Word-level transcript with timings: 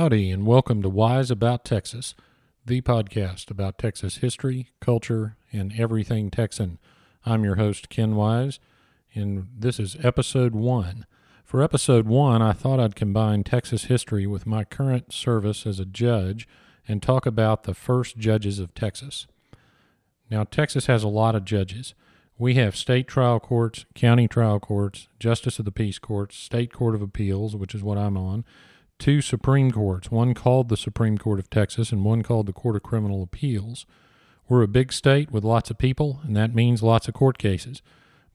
Howdy, 0.00 0.30
and 0.30 0.46
welcome 0.46 0.80
to 0.80 0.88
Wise 0.88 1.30
About 1.30 1.62
Texas, 1.62 2.14
the 2.64 2.80
podcast 2.80 3.50
about 3.50 3.76
Texas 3.76 4.16
history, 4.16 4.70
culture, 4.80 5.36
and 5.52 5.78
everything 5.78 6.30
Texan. 6.30 6.78
I'm 7.26 7.44
your 7.44 7.56
host, 7.56 7.90
Ken 7.90 8.16
Wise, 8.16 8.60
and 9.14 9.48
this 9.54 9.78
is 9.78 9.98
episode 10.02 10.54
one. 10.54 11.04
For 11.44 11.62
episode 11.62 12.06
one, 12.06 12.40
I 12.40 12.54
thought 12.54 12.80
I'd 12.80 12.96
combine 12.96 13.44
Texas 13.44 13.84
history 13.84 14.26
with 14.26 14.46
my 14.46 14.64
current 14.64 15.12
service 15.12 15.66
as 15.66 15.78
a 15.78 15.84
judge 15.84 16.48
and 16.88 17.02
talk 17.02 17.26
about 17.26 17.64
the 17.64 17.74
first 17.74 18.16
judges 18.16 18.58
of 18.58 18.74
Texas. 18.74 19.26
Now, 20.30 20.44
Texas 20.44 20.86
has 20.86 21.02
a 21.02 21.08
lot 21.08 21.34
of 21.34 21.44
judges. 21.44 21.92
We 22.38 22.54
have 22.54 22.74
state 22.74 23.06
trial 23.06 23.38
courts, 23.38 23.84
county 23.94 24.28
trial 24.28 24.60
courts, 24.60 25.08
justice 25.18 25.58
of 25.58 25.66
the 25.66 25.70
peace 25.70 25.98
courts, 25.98 26.38
state 26.38 26.72
court 26.72 26.94
of 26.94 27.02
appeals, 27.02 27.54
which 27.54 27.74
is 27.74 27.82
what 27.82 27.98
I'm 27.98 28.16
on, 28.16 28.46
two 29.00 29.20
Supreme 29.20 29.72
Courts, 29.72 30.10
one 30.10 30.34
called 30.34 30.68
the 30.68 30.76
Supreme 30.76 31.18
Court 31.18 31.40
of 31.40 31.50
Texas 31.50 31.90
and 31.90 32.04
one 32.04 32.22
called 32.22 32.46
the 32.46 32.52
Court 32.52 32.76
of 32.76 32.82
Criminal 32.82 33.22
Appeals. 33.22 33.86
We're 34.48 34.62
a 34.62 34.68
big 34.68 34.92
state 34.92 35.32
with 35.32 35.42
lots 35.42 35.70
of 35.70 35.78
people, 35.78 36.20
and 36.22 36.36
that 36.36 36.54
means 36.54 36.82
lots 36.82 37.08
of 37.08 37.14
court 37.14 37.38
cases. 37.38 37.82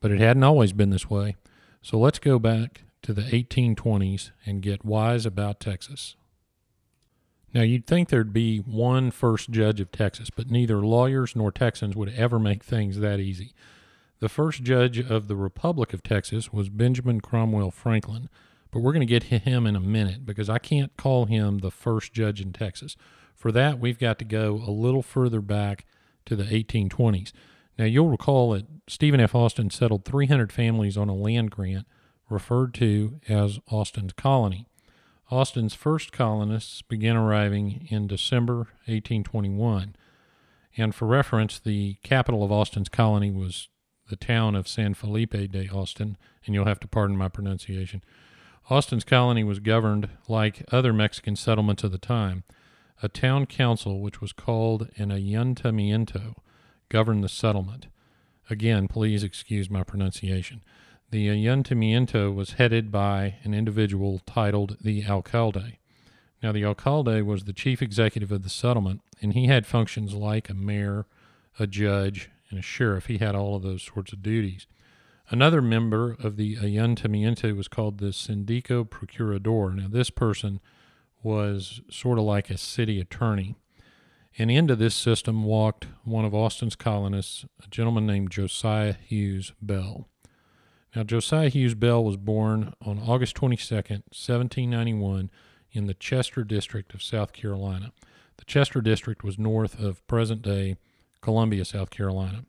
But 0.02 0.12
it 0.12 0.20
hadn't 0.20 0.44
always 0.44 0.74
been 0.74 0.90
this 0.90 1.10
way. 1.10 1.36
So 1.82 1.98
let's 1.98 2.20
go 2.20 2.40
back 2.40 2.82
to 3.04 3.14
the 3.14 3.22
1820s 3.22 4.32
and 4.46 4.62
get 4.62 4.84
wise 4.84 5.26
about 5.26 5.60
Texas. 5.60 6.16
Now, 7.54 7.62
you'd 7.62 7.88
think 7.88 8.10
there'd 8.10 8.34
be 8.34 8.58
one 8.58 9.12
first 9.12 9.52
judge 9.52 9.80
of 9.80 9.92
Texas, 9.92 10.30
but 10.30 10.52
neither 10.52 10.86
lawyers 10.86 11.36
nor 11.36 11.52
Texans 11.52 11.96
would 11.96 12.10
ever 12.10 12.40
make 12.40 12.64
things 12.64 13.00
that 13.00 13.20
easy. 13.20 13.54
The 14.20 14.28
first 14.28 14.64
judge 14.64 15.00
of 15.00 15.28
the 15.28 15.36
Republic 15.36 15.94
of 15.94 16.04
Texas 16.04 16.52
was 16.52 16.70
Benjamin 16.70 17.22
Cromwell 17.22 17.72
Franklin, 17.72 18.30
but 18.76 18.82
we're 18.82 18.92
going 18.92 19.00
to 19.00 19.06
get 19.06 19.24
to 19.24 19.38
him 19.38 19.66
in 19.66 19.78
a 19.78 19.80
minute 19.80 20.26
because 20.26 20.50
I 20.50 20.58
can't 20.58 20.98
call 20.98 21.28
him 21.28 21.60
the 21.60 21.72
first 21.72 22.12
judge 22.12 22.42
in 22.42 22.52
Texas. 22.52 22.98
For 23.34 23.50
that, 23.54 23.80
we've 23.80 23.98
got 23.98 24.20
to 24.20 24.26
go 24.26 24.56
a 24.56 24.70
little 24.70 25.02
further 25.02 25.40
back 25.40 25.86
to 26.26 26.36
the 26.36 26.44
1820s. 26.44 27.32
Now, 27.80 27.86
you'll 27.86 28.10
recall 28.10 28.52
that 28.52 28.66
Stephen 28.90 29.22
F. 29.22 29.34
Austin 29.34 29.70
settled 29.70 30.04
300 30.04 30.52
families 30.52 30.98
on 30.98 31.08
a 31.08 31.16
land 31.16 31.52
grant 31.52 31.88
referred 32.30 32.74
to 32.74 33.22
as 33.30 33.60
Austin's 33.72 34.12
Colony. 34.12 34.68
Austin's 35.32 35.74
first 35.74 36.12
colonists 36.12 36.82
began 36.82 37.16
arriving 37.16 37.88
in 37.90 38.08
December 38.08 38.68
1821. 38.88 39.96
And 40.76 40.94
for 40.94 41.06
reference, 41.06 41.60
the 41.60 41.94
capital 42.04 42.44
of 42.44 42.52
Austin's 42.52 42.90
colony 42.90 43.32
was 43.32 43.70
the 44.10 44.18
town 44.18 44.54
of 44.54 44.68
San 44.68 44.96
Felipe 44.96 45.50
de 45.50 45.70
Austin, 45.70 46.18
and 46.46 46.54
you'll 46.54 46.66
have 46.66 46.82
to 46.82 46.90
pardon 46.90 47.16
my 47.16 47.30
pronunciation. 47.30 48.04
Austin's 48.68 49.04
colony 49.04 49.44
was 49.44 49.60
governed 49.60 50.10
like 50.28 50.64
other 50.72 50.92
Mexican 50.92 51.36
settlements 51.36 51.84
of 51.84 51.92
the 51.92 52.00
time. 52.00 52.44
A 53.04 53.10
town 53.10 53.46
council, 53.46 54.00
which 54.00 54.22
was 54.22 54.34
called 54.34 54.90
an 54.98 55.10
ayuntamiento, 55.10 56.34
governed 56.90 57.24
the 57.24 57.30
settlement. 57.30 57.88
Again, 58.50 58.88
please 58.88 59.24
excuse 59.24 59.70
my 59.70 59.84
pronunciation. 59.84 60.64
The 61.12 61.28
ayuntamiento 61.28 62.34
was 62.34 62.54
headed 62.54 62.92
by 62.92 63.36
an 63.44 63.54
individual 63.54 64.22
titled 64.26 64.78
the 64.82 65.06
alcalde. 65.06 65.78
Now, 66.42 66.52
the 66.52 66.66
alcalde 66.66 67.22
was 67.22 67.44
the 67.44 67.54
chief 67.54 67.84
executive 67.84 68.32
of 68.32 68.42
the 68.42 68.50
settlement, 68.50 69.02
and 69.22 69.34
he 69.34 69.46
had 69.46 69.68
functions 69.68 70.14
like 70.16 70.50
a 70.50 70.56
mayor, 70.56 71.06
a 71.60 71.68
judge, 71.68 72.32
and 72.50 72.58
a 72.58 72.64
sheriff. 72.64 73.06
He 73.06 73.20
had 73.20 73.36
all 73.36 73.56
of 73.56 73.64
those 73.64 73.84
sorts 73.84 74.12
of 74.12 74.24
duties. 74.24 74.66
Another 75.30 75.62
member 75.62 76.16
of 76.20 76.36
the 76.36 76.58
Ayuntamiento 76.58 77.56
was 77.56 77.68
called 77.68 77.98
the 77.98 78.12
Sindico 78.12 78.88
Procurador. 78.88 79.76
Now, 79.76 79.88
this 79.90 80.12
person 80.12 80.60
was 81.24 81.82
sort 81.90 82.20
of 82.20 82.26
like 82.26 82.52
a 82.52 82.58
city 82.58 83.00
attorney. 83.00 83.56
And 84.38 84.52
into 84.52 84.76
this 84.76 84.94
system 84.94 85.44
walked 85.44 85.88
one 86.04 86.26
of 86.26 86.36
Austin's 86.36 86.76
colonists, 86.76 87.46
a 87.64 87.68
gentleman 87.70 88.06
named 88.06 88.32
Josiah 88.32 88.94
Hughes 88.94 89.54
Bell. 89.62 90.08
Now, 90.96 91.04
Josiah 91.04 91.50
Hughes 91.50 91.74
Bell 91.74 92.04
was 92.04 92.18
born 92.18 92.74
on 92.82 93.00
August 93.00 93.36
22nd, 93.36 94.04
1791, 94.14 95.32
in 95.72 95.88
the 95.88 95.94
Chester 95.94 96.44
District 96.44 96.94
of 96.94 97.02
South 97.02 97.34
Carolina. 97.34 97.92
The 98.38 98.46
Chester 98.46 98.82
District 98.82 99.24
was 99.24 99.40
north 99.40 99.80
of 99.80 100.06
present 100.06 100.42
day 100.44 100.76
Columbia, 101.22 101.66
South 101.66 101.90
Carolina. 101.90 102.46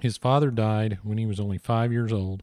His 0.00 0.16
father 0.16 0.50
died 0.50 0.98
when 1.02 1.18
he 1.18 1.26
was 1.26 1.40
only 1.40 1.58
five 1.58 1.92
years 1.92 2.12
old, 2.12 2.42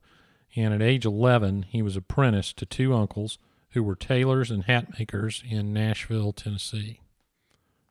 and 0.56 0.73
at 0.73 0.81
age 0.81 1.06
11, 1.06 1.63
he 1.63 1.81
was 1.81 1.95
apprenticed 1.95 2.57
to 2.57 2.66
two 2.66 2.94
uncles 2.94 3.38
who 3.72 3.84
were 3.84 3.95
tailors 3.95 4.51
and 4.51 4.63
hat 4.63 4.97
makers 4.97 5.44
in 5.50 5.73
Nashville, 5.73 6.34
Tennessee. 6.34 7.01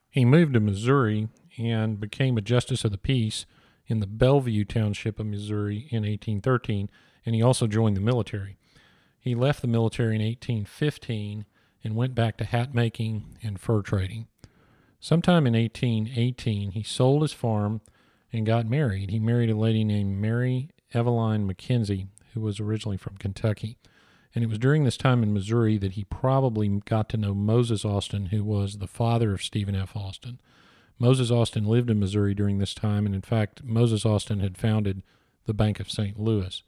He 0.09 0.25
moved 0.25 0.55
to 0.55 0.61
Missouri 0.61 1.29
and 1.59 2.01
became 2.01 2.39
a 2.39 2.43
justice 2.43 2.85
of 2.85 2.93
the 2.93 2.99
peace 2.99 3.45
in 3.87 4.01
the 4.01 4.07
Bellevue 4.07 4.65
Township 4.65 5.21
of 5.21 5.27
Missouri 5.27 5.87
in 5.91 6.03
1813, 6.03 6.89
and 7.25 7.35
he 7.35 7.43
also 7.43 7.67
joined 7.67 7.97
the 7.97 8.01
military. 8.01 8.57
He 9.21 9.35
left 9.35 9.61
the 9.61 9.69
military 9.69 10.17
in 10.17 10.23
1815 10.23 11.45
and 11.83 11.97
went 11.97 12.15
back 12.15 12.37
to 12.39 12.45
hat 12.45 12.75
making 12.75 13.37
and 13.43 13.61
fur 13.61 13.83
trading. 13.83 14.29
Sometime 15.01 15.47
in 15.47 15.55
1818, 15.55 16.73
he 16.73 16.83
sold 16.83 17.23
his 17.23 17.33
farm 17.33 17.81
and 18.37 18.47
got 18.47 18.67
married. 18.67 19.11
He 19.11 19.19
married 19.19 19.51
a 19.51 19.57
lady 19.57 19.85
named 19.85 20.19
Mary 20.19 20.71
Eveline 20.95 21.51
McKenzie, 21.51 22.09
who 22.35 22.41
was 22.41 22.61
originally 22.61 22.97
from 22.97 23.17
Kentucky. 23.17 23.79
And 24.35 24.45
it 24.45 24.49
was 24.49 24.59
during 24.59 24.85
this 24.85 24.97
time 24.97 25.23
in 25.23 25.33
Missouri 25.33 25.79
that 25.79 25.93
he 25.93 26.05
probably 26.05 26.69
got 26.85 27.09
to 27.11 27.17
know 27.17 27.35
Moses 27.35 27.85
Austin, 27.85 28.27
who 28.27 28.45
was 28.45 28.79
the 28.79 28.87
father 28.87 29.33
of 29.33 29.43
Stephen 29.43 29.75
F. 29.75 29.97
Austin. 29.97 30.39
Moses 30.99 31.31
Austin 31.31 31.65
lived 31.65 31.91
in 31.91 32.01
Missouri 32.01 32.35
during 32.35 32.59
this 32.59 32.75
time, 32.75 33.07
and 33.07 33.15
in 33.15 33.23
fact, 33.23 33.65
Moses 33.65 34.05
Austin 34.05 34.41
had 34.41 34.57
founded 34.57 35.03
the 35.47 35.55
Bank 35.55 35.81
of 35.81 35.91
St. 35.91 36.19
Louis. 36.19 36.63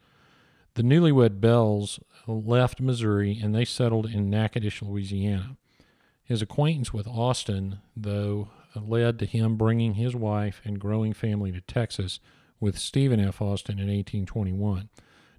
The 0.74 0.82
newlywed 0.82 1.40
Bells 1.40 1.98
left 2.26 2.80
Missouri 2.80 3.38
and 3.42 3.54
they 3.54 3.64
settled 3.64 4.06
in 4.06 4.30
Natchitoches, 4.30 4.82
Louisiana. 4.82 5.56
His 6.22 6.42
acquaintance 6.42 6.92
with 6.92 7.08
Austin, 7.08 7.78
though, 7.96 8.50
led 8.86 9.18
to 9.18 9.26
him 9.26 9.56
bringing 9.56 9.94
his 9.94 10.14
wife 10.14 10.60
and 10.64 10.80
growing 10.80 11.12
family 11.12 11.52
to 11.52 11.60
Texas 11.60 12.20
with 12.60 12.78
Stephen 12.78 13.20
F. 13.20 13.40
Austin 13.40 13.78
in 13.78 13.86
1821. 13.86 14.88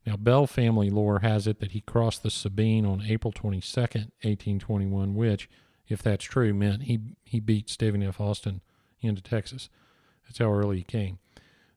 Now, 0.05 0.15
Bell 0.15 0.47
family 0.47 0.89
lore 0.89 1.19
has 1.19 1.45
it 1.47 1.59
that 1.59 1.71
he 1.71 1.81
crossed 1.81 2.23
the 2.23 2.31
Sabine 2.31 2.85
on 2.85 3.03
April 3.07 3.31
22, 3.31 3.81
1821, 3.81 5.15
which, 5.15 5.49
if 5.87 6.01
that's 6.01 6.25
true, 6.25 6.53
meant 6.53 6.83
he, 6.83 6.99
he 7.23 7.39
beat 7.39 7.69
Stephen 7.69 8.01
F. 8.01 8.19
Austin 8.19 8.61
into 9.01 9.21
Texas. 9.21 9.69
That's 10.25 10.39
how 10.39 10.51
early 10.51 10.77
he 10.77 10.83
came. 10.83 11.19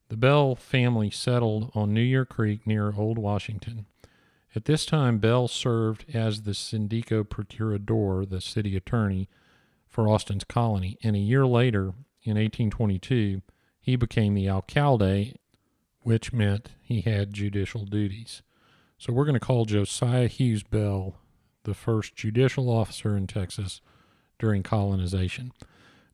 The 0.09 0.17
Bell 0.17 0.55
family 0.55 1.11
settled 1.11 1.73
on 1.75 1.95
New 1.95 2.03
Year 2.03 2.25
Creek 2.25 2.67
near 2.67 2.95
Old 2.97 3.19
Washington. 3.19 3.87
At 4.55 4.67
this 4.67 4.85
time, 4.85 5.19
Bell 5.19 5.49
served 5.49 6.05
as 6.15 6.43
the 6.43 6.51
Sindico 6.51 7.25
Procurador, 7.25 8.29
the 8.29 8.41
city 8.41 8.77
attorney, 8.77 9.29
for 9.93 10.09
Austin's 10.09 10.45
colony, 10.45 10.97
and 11.03 11.15
a 11.15 11.21
year 11.21 11.47
later, 11.47 11.93
in 12.23 12.37
1822, 12.37 13.43
he 13.79 13.95
became 13.95 14.33
the 14.33 14.49
alcalde, 14.49 15.35
which 16.01 16.33
meant 16.33 16.71
he 16.81 17.03
had 17.03 17.35
judicial 17.35 17.85
duties. 17.85 18.41
So 18.97 19.13
we're 19.13 19.27
going 19.27 19.39
to 19.39 19.41
call 19.41 19.67
Josiah 19.67 20.29
Hughes 20.29 20.63
Bell 20.63 21.17
the 21.65 21.75
first 21.75 22.17
judicial 22.17 22.71
officer 22.71 23.17
in 23.17 23.27
Texas 23.27 23.83
during 24.39 24.63
colonization. 24.63 25.53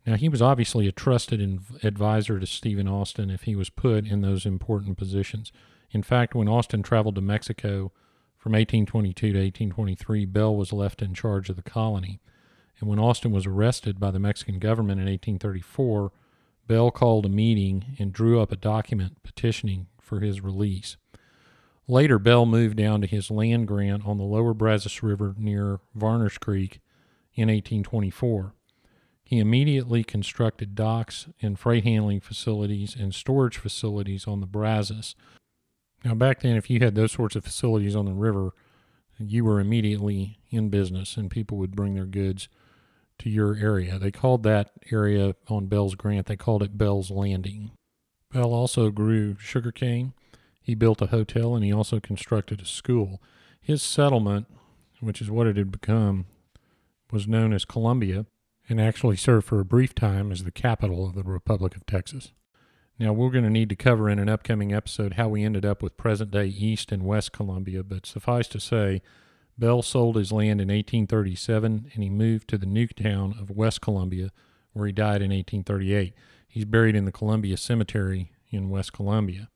Now, 0.04 0.16
he 0.16 0.28
was 0.28 0.42
obviously 0.42 0.88
a 0.88 0.92
trusted 0.92 1.40
advisor 1.82 2.40
to 2.40 2.46
Stephen 2.46 2.88
Austin 2.88 3.30
if 3.30 3.42
he 3.42 3.54
was 3.54 3.70
put 3.70 4.06
in 4.06 4.22
those 4.22 4.44
important 4.44 4.96
positions. 4.96 5.52
In 5.90 6.02
fact, 6.02 6.34
when 6.34 6.48
Austin 6.48 6.82
traveled 6.82 7.14
to 7.14 7.20
Mexico 7.20 7.92
from 8.36 8.52
1822 8.52 9.32
to 9.32 9.38
1823, 9.38 10.24
Bell 10.24 10.56
was 10.56 10.72
left 10.72 11.00
in 11.00 11.14
charge 11.14 11.48
of 11.48 11.56
the 11.56 11.62
colony. 11.62 12.20
And 12.80 12.88
when 12.88 12.98
Austin 12.98 13.32
was 13.32 13.46
arrested 13.46 13.98
by 13.98 14.10
the 14.10 14.18
Mexican 14.18 14.58
government 14.58 15.00
in 15.00 15.06
1834, 15.06 16.12
Bell 16.66 16.90
called 16.90 17.26
a 17.26 17.30
meeting 17.30 17.96
and 17.98 18.12
drew 18.12 18.40
up 18.40 18.52
a 18.52 18.56
document 18.56 19.22
petitioning 19.22 19.86
for 20.00 20.20
his 20.20 20.40
release. 20.40 20.96
Later, 21.88 22.18
Bell 22.18 22.44
moved 22.44 22.76
down 22.76 23.00
to 23.00 23.06
his 23.06 23.30
land 23.30 23.66
grant 23.66 24.06
on 24.06 24.18
the 24.18 24.24
lower 24.24 24.52
Brazos 24.52 25.02
River 25.02 25.34
near 25.38 25.80
Varner's 25.96 26.36
Creek 26.36 26.80
in 27.34 27.48
1824. 27.48 28.52
He 29.24 29.38
immediately 29.38 30.04
constructed 30.04 30.74
docks 30.74 31.28
and 31.40 31.58
freight 31.58 31.84
handling 31.84 32.20
facilities 32.20 32.94
and 32.94 33.14
storage 33.14 33.56
facilities 33.56 34.26
on 34.26 34.40
the 34.40 34.46
Brazos. 34.46 35.14
Now, 36.04 36.14
back 36.14 36.40
then, 36.40 36.56
if 36.56 36.70
you 36.70 36.80
had 36.80 36.94
those 36.94 37.12
sorts 37.12 37.36
of 37.36 37.44
facilities 37.44 37.96
on 37.96 38.04
the 38.04 38.12
river, 38.12 38.52
you 39.18 39.44
were 39.44 39.60
immediately 39.60 40.38
in 40.50 40.68
business 40.68 41.16
and 41.16 41.30
people 41.30 41.58
would 41.58 41.74
bring 41.74 41.94
their 41.94 42.06
goods 42.06 42.48
to 43.18 43.30
your 43.30 43.56
area. 43.56 43.98
They 43.98 44.10
called 44.10 44.42
that 44.44 44.70
area 44.90 45.34
on 45.48 45.66
Bell's 45.66 45.94
Grant, 45.94 46.26
they 46.26 46.36
called 46.36 46.62
it 46.62 46.78
Bell's 46.78 47.10
Landing. 47.10 47.72
Bell 48.32 48.52
also 48.52 48.90
grew 48.90 49.36
sugarcane. 49.38 50.12
He 50.60 50.74
built 50.74 51.00
a 51.00 51.06
hotel 51.06 51.54
and 51.54 51.64
he 51.64 51.72
also 51.72 51.98
constructed 51.98 52.60
a 52.60 52.66
school. 52.66 53.22
His 53.60 53.82
settlement, 53.82 54.46
which 55.00 55.22
is 55.22 55.30
what 55.30 55.46
it 55.46 55.56
had 55.56 55.72
become, 55.72 56.26
was 57.10 57.26
known 57.26 57.52
as 57.52 57.64
Columbia 57.64 58.26
and 58.68 58.80
actually 58.80 59.16
served 59.16 59.46
for 59.46 59.60
a 59.60 59.64
brief 59.64 59.94
time 59.94 60.30
as 60.30 60.44
the 60.44 60.50
capital 60.50 61.06
of 61.06 61.14
the 61.14 61.22
Republic 61.22 61.74
of 61.74 61.86
Texas. 61.86 62.32
Now, 62.98 63.12
we're 63.12 63.30
going 63.30 63.44
to 63.44 63.50
need 63.50 63.68
to 63.68 63.76
cover 63.76 64.10
in 64.10 64.18
an 64.18 64.28
upcoming 64.28 64.74
episode 64.74 65.14
how 65.14 65.28
we 65.28 65.44
ended 65.44 65.64
up 65.64 65.82
with 65.82 65.96
present 65.96 66.32
day 66.32 66.46
East 66.46 66.90
and 66.90 67.04
West 67.04 67.32
Columbia, 67.32 67.82
but 67.82 68.06
suffice 68.06 68.48
to 68.48 68.60
say, 68.60 69.00
Bell 69.58 69.82
sold 69.82 70.16
his 70.16 70.30
land 70.30 70.60
in 70.60 70.68
1837 70.68 71.90
and 71.92 72.02
he 72.02 72.08
moved 72.08 72.48
to 72.48 72.58
the 72.58 72.66
new 72.66 72.86
town 72.86 73.34
of 73.38 73.50
West 73.50 73.80
Columbia, 73.80 74.30
where 74.72 74.86
he 74.86 74.92
died 74.92 75.20
in 75.22 75.30
1838. 75.30 76.14
He's 76.46 76.64
buried 76.64 76.94
in 76.94 77.04
the 77.04 77.12
Columbia 77.12 77.56
Cemetery 77.56 78.32
in 78.50 78.70
West 78.70 78.92
Columbia. 78.92 79.48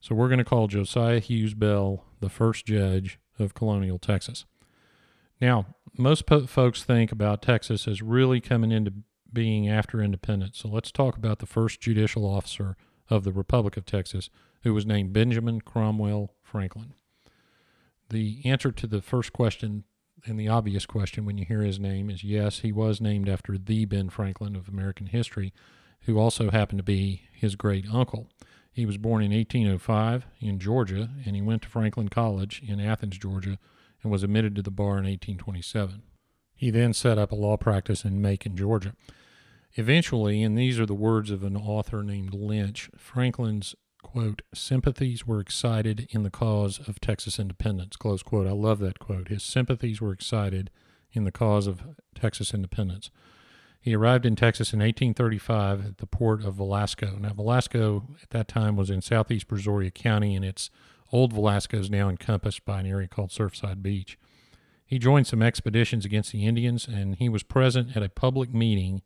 So 0.00 0.14
we're 0.14 0.28
going 0.28 0.38
to 0.38 0.44
call 0.44 0.66
Josiah 0.66 1.20
Hughes 1.20 1.54
Bell 1.54 2.04
the 2.20 2.30
first 2.30 2.66
judge 2.66 3.18
of 3.38 3.54
colonial 3.54 3.98
Texas. 3.98 4.46
Now, 5.40 5.66
most 5.98 6.26
po- 6.26 6.46
folks 6.46 6.82
think 6.82 7.12
about 7.12 7.42
Texas 7.42 7.86
as 7.86 8.02
really 8.02 8.40
coming 8.40 8.72
into 8.72 8.92
being 9.32 9.68
after 9.68 10.02
independence. 10.02 10.58
So 10.58 10.68
let's 10.68 10.90
talk 10.90 11.16
about 11.16 11.38
the 11.38 11.46
first 11.46 11.80
judicial 11.80 12.24
officer 12.24 12.76
of 13.10 13.24
the 13.24 13.32
Republic 13.32 13.76
of 13.76 13.84
Texas, 13.84 14.30
who 14.62 14.74
was 14.74 14.86
named 14.86 15.12
Benjamin 15.12 15.60
Cromwell 15.60 16.34
Franklin. 16.42 16.94
The 18.12 18.42
answer 18.44 18.70
to 18.70 18.86
the 18.86 19.00
first 19.00 19.32
question 19.32 19.84
and 20.26 20.38
the 20.38 20.46
obvious 20.46 20.84
question 20.84 21.24
when 21.24 21.38
you 21.38 21.46
hear 21.46 21.62
his 21.62 21.80
name 21.80 22.10
is 22.10 22.22
yes, 22.22 22.58
he 22.58 22.70
was 22.70 23.00
named 23.00 23.26
after 23.26 23.56
the 23.56 23.86
Ben 23.86 24.10
Franklin 24.10 24.54
of 24.54 24.68
American 24.68 25.06
history, 25.06 25.54
who 26.02 26.18
also 26.18 26.50
happened 26.50 26.78
to 26.78 26.84
be 26.84 27.22
his 27.32 27.56
great 27.56 27.86
uncle. 27.90 28.28
He 28.70 28.84
was 28.84 28.98
born 28.98 29.22
in 29.22 29.32
1805 29.32 30.26
in 30.40 30.58
Georgia, 30.58 31.08
and 31.24 31.34
he 31.34 31.40
went 31.40 31.62
to 31.62 31.70
Franklin 31.70 32.10
College 32.10 32.62
in 32.62 32.80
Athens, 32.80 33.16
Georgia, 33.16 33.58
and 34.02 34.12
was 34.12 34.22
admitted 34.22 34.54
to 34.56 34.62
the 34.62 34.70
bar 34.70 34.98
in 34.98 35.04
1827. 35.04 36.02
He 36.54 36.68
then 36.68 36.92
set 36.92 37.16
up 37.16 37.32
a 37.32 37.36
law 37.36 37.56
practice 37.56 38.04
in 38.04 38.20
Macon, 38.20 38.58
Georgia. 38.58 38.92
Eventually, 39.76 40.42
and 40.42 40.58
these 40.58 40.78
are 40.78 40.84
the 40.84 40.92
words 40.92 41.30
of 41.30 41.42
an 41.42 41.56
author 41.56 42.02
named 42.02 42.34
Lynch, 42.34 42.90
Franklin's 42.94 43.74
quote, 44.02 44.42
sympathies 44.52 45.26
were 45.26 45.40
excited 45.40 46.08
in 46.10 46.22
the 46.22 46.30
cause 46.30 46.78
of 46.86 47.00
Texas 47.00 47.38
independence, 47.38 47.96
close 47.96 48.22
quote. 48.22 48.46
I 48.46 48.52
love 48.52 48.78
that 48.80 48.98
quote. 48.98 49.28
His 49.28 49.42
sympathies 49.42 50.00
were 50.00 50.12
excited 50.12 50.70
in 51.12 51.24
the 51.24 51.32
cause 51.32 51.66
of 51.66 51.82
Texas 52.14 52.52
independence. 52.52 53.10
He 53.80 53.94
arrived 53.94 54.24
in 54.24 54.36
Texas 54.36 54.72
in 54.72 54.78
1835 54.78 55.86
at 55.86 55.98
the 55.98 56.06
port 56.06 56.44
of 56.44 56.54
Velasco. 56.54 57.16
Now, 57.18 57.32
Velasco 57.32 58.04
at 58.22 58.30
that 58.30 58.48
time 58.48 58.76
was 58.76 58.90
in 58.90 59.02
southeast 59.02 59.48
Brazoria 59.48 59.92
County, 59.92 60.36
and 60.36 60.44
its 60.44 60.70
old 61.10 61.32
Velasco 61.32 61.78
is 61.78 61.90
now 61.90 62.08
encompassed 62.08 62.64
by 62.64 62.80
an 62.80 62.86
area 62.86 63.08
called 63.08 63.30
Surfside 63.30 63.82
Beach. 63.82 64.18
He 64.86 64.98
joined 64.98 65.26
some 65.26 65.42
expeditions 65.42 66.04
against 66.04 66.32
the 66.32 66.46
Indians, 66.46 66.86
and 66.86 67.16
he 67.16 67.28
was 67.28 67.42
present 67.42 67.96
at 67.96 68.02
a 68.02 68.08
public 68.08 68.54
meeting 68.54 69.02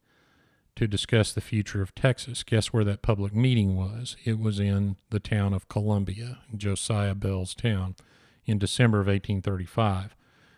to 0.76 0.86
discuss 0.86 1.32
the 1.32 1.40
future 1.40 1.82
of 1.82 1.94
Texas. 1.94 2.42
Guess 2.42 2.72
where 2.72 2.84
that 2.84 3.02
public 3.02 3.34
meeting 3.34 3.76
was? 3.76 4.16
It 4.24 4.38
was 4.38 4.60
in 4.60 4.96
the 5.10 5.20
town 5.20 5.54
of 5.54 5.68
Columbia, 5.68 6.38
Josiah 6.54 7.14
Bell's 7.14 7.54
town, 7.54 7.96
in 8.44 8.58
December 8.58 9.00
of 9.00 9.06
1835. 9.06 10.14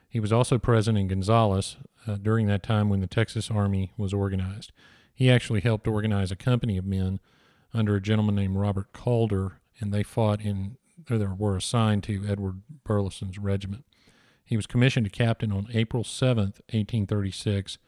He 0.09 0.21
was 0.21 0.33
also 0.33 0.59
present 0.59 0.99
in 0.99 1.09
Gonzales 1.09 1.77
uh, 2.07 2.17
during 2.17 2.47
that 2.49 2.63
time 2.63 2.89
when 2.89 3.01
the 3.01 3.07
Texas 3.07 3.51
Army 3.51 3.93
was 3.97 4.13
organized. 4.13 4.73
He 5.15 5.31
actually 5.31 5.61
helped 5.61 5.87
organize 5.87 6.31
a 6.31 6.37
company 6.37 6.77
of 6.77 6.85
men 6.85 7.21
under 7.73 7.97
a 7.97 8.01
gentleman 8.01 8.35
named 8.35 8.57
Robert 8.57 8.93
Calder, 8.93 9.61
and 9.81 9.93
they 9.93 10.03
fought 10.03 10.41
in, 10.41 10.77
or 11.11 11.35
were 11.35 11.57
assigned 11.57 12.03
to 12.05 12.27
Edward 12.29 12.63
Burleson's 12.85 13.39
regiment. 13.39 13.85
He 14.45 14.57
was 14.57 14.67
commissioned 14.67 15.07
a 15.07 15.11
captain 15.11 15.53
on 15.53 15.69
April 15.73 16.03
7th, 16.03 16.61
1836, 16.71 17.79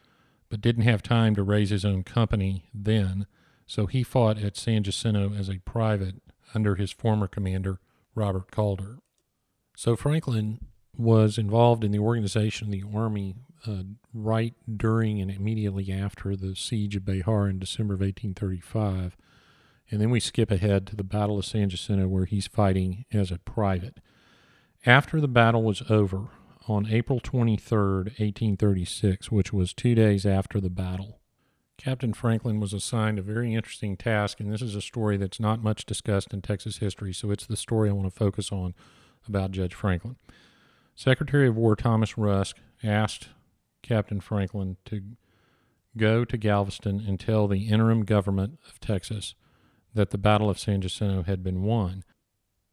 but 0.50 0.60
didn't 0.60 0.82
have 0.82 1.02
time 1.02 1.34
to 1.36 1.42
raise 1.42 1.70
his 1.70 1.84
own 1.84 2.02
company 2.02 2.68
then, 2.74 3.26
so 3.66 3.86
he 3.86 4.02
fought 4.02 4.38
at 4.38 4.56
San 4.56 4.82
Jacinto 4.82 5.32
as 5.32 5.48
a 5.48 5.60
private 5.60 6.16
under 6.54 6.74
his 6.74 6.90
former 6.90 7.28
commander, 7.28 7.78
Robert 8.14 8.50
Calder. 8.50 8.98
So 9.76 9.96
Franklin 9.96 10.66
was 10.96 11.38
involved 11.38 11.84
in 11.84 11.92
the 11.92 11.98
organization 11.98 12.68
of 12.68 12.72
the 12.72 12.84
Army 12.94 13.36
uh, 13.66 13.82
right 14.12 14.54
during 14.76 15.20
and 15.20 15.30
immediately 15.30 15.92
after 15.92 16.34
the 16.34 16.56
siege 16.56 16.96
of 16.96 17.04
Bexar 17.04 17.48
in 17.48 17.58
December 17.58 17.94
of 17.94 18.00
1835. 18.00 19.16
And 19.90 20.00
then 20.00 20.10
we 20.10 20.20
skip 20.20 20.50
ahead 20.50 20.86
to 20.88 20.96
the 20.96 21.04
Battle 21.04 21.38
of 21.38 21.44
San 21.44 21.68
Jacinto, 21.68 22.06
where 22.06 22.24
he's 22.24 22.46
fighting 22.46 23.04
as 23.12 23.30
a 23.30 23.38
private. 23.38 23.98
After 24.86 25.20
the 25.20 25.28
battle 25.28 25.62
was 25.62 25.82
over, 25.90 26.28
on 26.70 26.86
April 26.86 27.18
23, 27.18 27.78
1836, 27.78 29.30
which 29.30 29.52
was 29.52 29.74
two 29.74 29.94
days 29.96 30.24
after 30.24 30.60
the 30.60 30.70
battle. 30.70 31.20
Captain 31.76 32.12
Franklin 32.12 32.60
was 32.60 32.72
assigned 32.72 33.18
a 33.18 33.22
very 33.22 33.54
interesting 33.54 33.96
task, 33.96 34.38
and 34.38 34.52
this 34.52 34.62
is 34.62 34.76
a 34.76 34.80
story 34.80 35.16
that's 35.16 35.40
not 35.40 35.64
much 35.64 35.84
discussed 35.84 36.32
in 36.32 36.40
Texas 36.40 36.78
history, 36.78 37.12
so 37.12 37.32
it's 37.32 37.46
the 37.46 37.56
story 37.56 37.90
I 37.90 37.92
want 37.92 38.06
to 38.06 38.16
focus 38.16 38.52
on 38.52 38.74
about 39.26 39.50
Judge 39.50 39.74
Franklin. 39.74 40.16
Secretary 40.94 41.48
of 41.48 41.56
War 41.56 41.74
Thomas 41.74 42.16
Rusk 42.16 42.58
asked 42.84 43.30
Captain 43.82 44.20
Franklin 44.20 44.76
to 44.84 45.02
go 45.96 46.24
to 46.24 46.36
Galveston 46.36 47.02
and 47.04 47.18
tell 47.18 47.48
the 47.48 47.68
interim 47.68 48.04
government 48.04 48.60
of 48.68 48.78
Texas 48.78 49.34
that 49.92 50.10
the 50.10 50.18
Battle 50.18 50.48
of 50.48 50.58
San 50.58 50.80
Jacinto 50.82 51.24
had 51.24 51.42
been 51.42 51.62
won. 51.62 52.04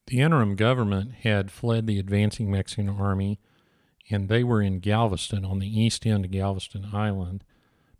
The 0.05 0.19
interim 0.19 0.55
government 0.55 1.13
had 1.23 1.49
fled 1.49 1.87
the 1.87 1.97
advancing 1.97 2.51
Mexican 2.51 2.89
army 2.89 3.39
and 4.09 4.29
they 4.29 4.43
were 4.43 4.61
in 4.61 4.79
Galveston 4.79 5.43
on 5.43 5.59
the 5.59 5.79
east 5.79 6.05
end 6.05 6.25
of 6.25 6.31
Galveston 6.31 6.89
Island, 6.93 7.43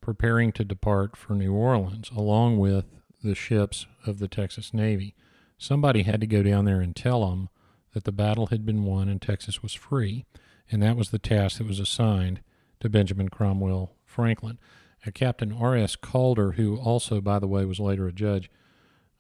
preparing 0.02 0.52
to 0.54 0.64
depart 0.64 1.16
for 1.18 1.34
New 1.34 1.54
Orleans, 1.54 2.10
along 2.16 2.58
with 2.60 2.86
the 3.24 3.36
ships 3.36 3.86
of 4.06 4.20
the 4.20 4.28
Texas 4.28 4.74
Navy. 4.74 5.16
Somebody 5.58 6.04
had 6.04 6.22
to 6.22 6.28
go 6.28 6.44
down 6.44 6.66
there 6.66 6.82
and 6.82 6.96
tell 6.96 7.30
them 7.30 7.50
that 7.94 8.04
the 8.04 8.12
battle 8.12 8.48
had 8.48 8.66
been 8.66 8.84
won 8.84 9.10
and 9.10 9.22
Texas 9.22 9.62
was 9.62 9.74
free, 9.74 10.26
and 10.72 10.82
that 10.82 10.96
was 10.96 11.10
the 11.10 11.20
task 11.20 11.58
that 11.58 11.68
was 11.68 11.80
assigned 11.80 12.42
to 12.80 12.90
Benjamin 12.90 13.30
Cromwell 13.30 13.96
Franklin. 14.06 14.60
Uh, 15.06 15.12
Captain 15.12 15.52
R.S. 15.52 15.96
Calder, 15.96 16.54
who 16.54 16.78
also, 16.78 17.22
by 17.22 17.40
the 17.40 17.48
way, 17.48 17.66
was 17.66 17.80
later 17.80 18.08
a 18.08 18.14
judge, 18.14 18.50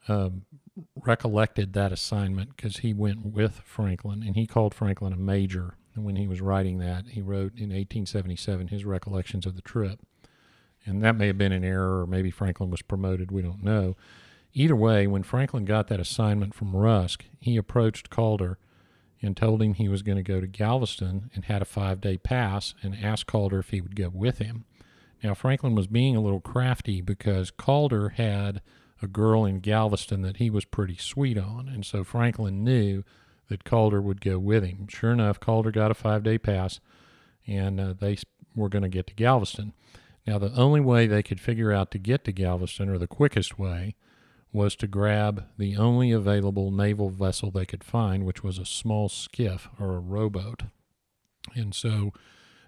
um, 0.07 0.43
recollected 0.95 1.73
that 1.73 1.91
assignment 1.91 2.55
because 2.55 2.77
he 2.77 2.93
went 2.93 3.25
with 3.25 3.61
Franklin 3.65 4.23
and 4.23 4.35
he 4.35 4.45
called 4.45 4.73
Franklin 4.73 5.13
a 5.13 5.17
major 5.17 5.75
when 6.03 6.15
he 6.15 6.27
was 6.27 6.41
writing 6.41 6.79
that, 6.79 7.05
he 7.07 7.21
wrote 7.21 7.53
in 7.53 7.69
1877 7.69 8.67
his 8.67 8.85
recollections 8.85 9.45
of 9.45 9.55
the 9.55 9.61
trip. 9.61 9.99
And 10.85 11.03
that 11.03 11.15
may 11.15 11.27
have 11.27 11.37
been 11.37 11.51
an 11.51 11.63
error, 11.63 12.01
or 12.01 12.07
maybe 12.07 12.31
Franklin 12.31 12.69
was 12.69 12.81
promoted. 12.81 13.31
We 13.31 13.41
don't 13.41 13.63
know. 13.63 13.95
Either 14.53 14.75
way, 14.75 15.05
when 15.05 15.23
Franklin 15.23 15.65
got 15.65 15.87
that 15.87 15.99
assignment 15.99 16.53
from 16.53 16.75
Rusk, 16.75 17.25
he 17.39 17.57
approached 17.57 18.09
Calder 18.09 18.57
and 19.21 19.35
told 19.35 19.61
him 19.61 19.73
he 19.73 19.89
was 19.89 20.01
going 20.01 20.17
to 20.17 20.23
go 20.23 20.39
to 20.39 20.47
Galveston 20.47 21.29
and 21.33 21.45
had 21.45 21.61
a 21.61 21.65
five 21.65 21.99
day 22.01 22.17
pass 22.17 22.73
and 22.81 22.95
asked 22.95 23.27
Calder 23.27 23.59
if 23.59 23.69
he 23.69 23.81
would 23.81 23.95
go 23.95 24.09
with 24.09 24.37
him. 24.37 24.65
Now, 25.23 25.33
Franklin 25.33 25.75
was 25.75 25.87
being 25.87 26.15
a 26.15 26.21
little 26.21 26.39
crafty 26.39 27.01
because 27.01 27.51
Calder 27.51 28.09
had 28.09 28.61
a 29.01 29.07
girl 29.07 29.45
in 29.45 29.59
Galveston 29.59 30.21
that 30.21 30.37
he 30.37 30.49
was 30.49 30.65
pretty 30.65 30.97
sweet 30.97 31.37
on. 31.37 31.67
And 31.67 31.85
so 31.85 32.03
Franklin 32.03 32.63
knew 32.63 33.03
that 33.49 33.63
Calder 33.63 34.01
would 34.01 34.21
go 34.21 34.37
with 34.37 34.63
him. 34.63 34.87
Sure 34.87 35.11
enough, 35.11 35.39
Calder 35.39 35.71
got 35.71 35.91
a 35.91 35.95
five 35.95 36.23
day 36.23 36.37
pass, 36.37 36.79
and 37.45 37.79
uh, 37.79 37.93
they 37.99 38.17
were 38.55 38.69
going 38.69 38.83
to 38.83 38.89
get 38.89 39.07
to 39.07 39.13
Galveston. 39.13 39.73
Now, 40.25 40.37
the 40.37 40.53
only 40.53 40.81
way 40.81 41.07
they 41.07 41.23
could 41.23 41.39
figure 41.39 41.71
out 41.71 41.91
to 41.91 41.97
get 41.97 42.25
to 42.25 42.31
Galveston, 42.33 42.89
or 42.89 42.97
the 42.97 43.07
quickest 43.07 43.57
way, 43.57 43.95
was 44.51 44.75
to 44.75 44.87
grab 44.87 45.45
the 45.57 45.77
only 45.77 46.11
available 46.11 46.71
naval 46.71 47.09
vessel 47.09 47.51
they 47.51 47.65
could 47.65 47.83
find, 47.83 48.25
which 48.25 48.43
was 48.43 48.57
a 48.57 48.65
small 48.65 49.07
skiff 49.07 49.69
or 49.79 49.95
a 49.95 49.99
rowboat. 49.99 50.63
And 51.55 51.73
so 51.73 52.11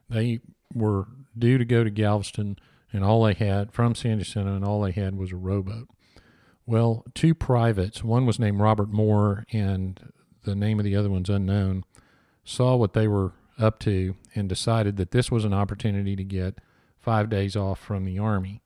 they 0.09 0.39
were 0.73 1.07
due 1.37 1.57
to 1.57 1.65
go 1.65 1.83
to 1.83 1.89
Galveston, 1.89 2.57
and 2.93 3.03
all 3.03 3.23
they 3.23 3.33
had 3.33 3.73
from 3.73 3.95
San 3.95 4.19
Jacinto, 4.19 4.55
and 4.55 4.63
all 4.63 4.81
they 4.81 4.91
had 4.91 5.17
was 5.17 5.31
a 5.31 5.37
rowboat. 5.37 5.89
Well, 6.65 7.03
two 7.15 7.33
privates, 7.33 8.03
one 8.03 8.25
was 8.25 8.39
named 8.39 8.59
Robert 8.59 8.89
Moore, 8.89 9.45
and 9.51 9.99
the 10.43 10.55
name 10.55 10.79
of 10.79 10.85
the 10.85 10.95
other 10.95 11.09
one's 11.09 11.29
unknown, 11.29 11.83
saw 12.43 12.75
what 12.75 12.93
they 12.93 13.07
were 13.07 13.33
up 13.57 13.79
to 13.79 14.15
and 14.35 14.47
decided 14.47 14.97
that 14.97 15.11
this 15.11 15.29
was 15.29 15.45
an 15.45 15.53
opportunity 15.53 16.15
to 16.15 16.23
get 16.23 16.59
five 16.97 17.29
days 17.29 17.55
off 17.55 17.79
from 17.79 18.05
the 18.05 18.17
Army. 18.17 18.61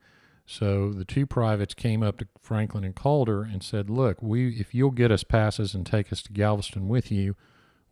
So 0.46 0.92
the 0.92 1.06
two 1.06 1.26
privates 1.26 1.74
came 1.74 2.04
up 2.04 2.18
to 2.18 2.28
Franklin 2.40 2.84
and 2.84 2.96
Calder 2.96 3.44
and 3.44 3.64
said, 3.64 3.90
"Look, 3.90 4.22
we 4.22 4.50
if 4.60 4.74
you'll 4.74 4.92
get 4.92 5.12
us 5.12 5.24
passes 5.24 5.74
and 5.74 5.86
take 5.86 6.12
us 6.12 6.22
to 6.24 6.34
Galveston 6.34 6.88
with 6.88 7.12
you, 7.12 7.36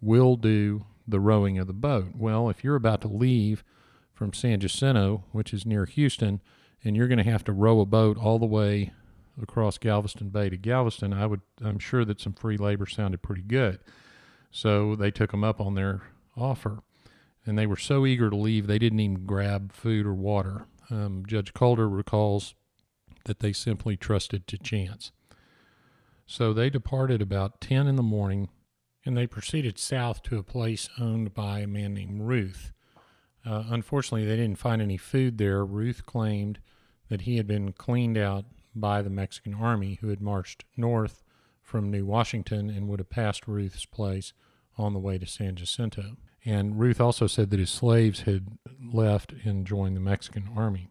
we'll 0.01 0.35
do 0.35 0.85
the 1.07 1.19
rowing 1.19 1.57
of 1.57 1.67
the 1.67 1.73
boat." 1.73 2.15
Well, 2.17 2.49
if 2.49 2.63
you're 2.63 2.75
about 2.75 3.01
to 3.01 3.07
leave 3.07 3.63
from 4.13 4.33
San 4.33 4.59
Jacinto, 4.59 5.23
which 5.31 5.53
is 5.53 5.65
near 5.65 5.85
Houston, 5.85 6.41
and 6.83 6.95
you're 6.95 7.07
going 7.07 7.23
to 7.23 7.31
have 7.31 7.43
to 7.45 7.53
row 7.53 7.79
a 7.79 7.85
boat 7.85 8.17
all 8.17 8.37
the 8.37 8.45
way 8.45 8.91
across 9.43 9.77
Galveston 9.77 10.29
Bay 10.29 10.49
to 10.49 10.57
Galveston, 10.57 11.13
I 11.13 11.25
would 11.25 11.41
I'm 11.63 11.79
sure 11.79 12.05
that 12.05 12.21
some 12.21 12.33
free 12.33 12.57
labor 12.57 12.85
sounded 12.85 13.21
pretty 13.21 13.43
good. 13.43 13.79
So 14.51 14.95
they 14.95 15.11
took 15.11 15.31
them 15.31 15.43
up 15.43 15.61
on 15.61 15.75
their 15.75 16.01
offer. 16.35 16.79
and 17.45 17.57
they 17.57 17.65
were 17.65 17.77
so 17.77 18.05
eager 18.05 18.29
to 18.29 18.35
leave 18.35 18.67
they 18.67 18.79
didn't 18.79 18.99
even 18.99 19.25
grab 19.25 19.73
food 19.73 20.05
or 20.05 20.13
water. 20.13 20.65
Um, 20.89 21.23
Judge 21.25 21.53
Calder 21.53 21.89
recalls 21.89 22.53
that 23.25 23.39
they 23.39 23.53
simply 23.53 23.97
trusted 23.97 24.47
to 24.47 24.57
chance. 24.57 25.11
So 26.25 26.53
they 26.53 26.69
departed 26.69 27.21
about 27.21 27.61
10 27.61 27.87
in 27.87 27.95
the 27.95 28.03
morning 28.03 28.49
and 29.05 29.17
they 29.17 29.27
proceeded 29.27 29.79
south 29.79 30.21
to 30.23 30.37
a 30.37 30.43
place 30.43 30.89
owned 30.99 31.33
by 31.33 31.59
a 31.59 31.67
man 31.67 31.93
named 31.93 32.21
Ruth. 32.21 32.71
Uh, 33.45 33.63
unfortunately, 33.69 34.25
they 34.25 34.35
didn't 34.35 34.59
find 34.59 34.81
any 34.81 34.97
food 34.97 35.37
there. 35.37 35.65
Ruth 35.65 36.05
claimed 36.05 36.59
that 37.09 37.21
he 37.21 37.37
had 37.37 37.47
been 37.47 37.73
cleaned 37.73 38.17
out 38.17 38.45
by 38.75 39.01
the 39.01 39.09
Mexican 39.09 39.53
army 39.55 39.97
who 40.01 40.09
had 40.09 40.21
marched 40.21 40.65
north 40.77 41.23
from 41.61 41.91
New 41.91 42.05
Washington 42.05 42.69
and 42.69 42.87
would 42.87 42.99
have 42.99 43.09
passed 43.09 43.47
Ruth's 43.47 43.85
place 43.85 44.33
on 44.77 44.93
the 44.93 44.99
way 44.99 45.17
to 45.17 45.25
San 45.25 45.55
Jacinto. 45.55 46.17
And 46.43 46.79
Ruth 46.79 46.99
also 46.99 47.27
said 47.27 47.49
that 47.51 47.59
his 47.59 47.69
slaves 47.69 48.21
had 48.21 48.57
left 48.81 49.33
and 49.43 49.65
joined 49.67 49.95
the 49.95 50.01
Mexican 50.01 50.49
army. 50.55 50.87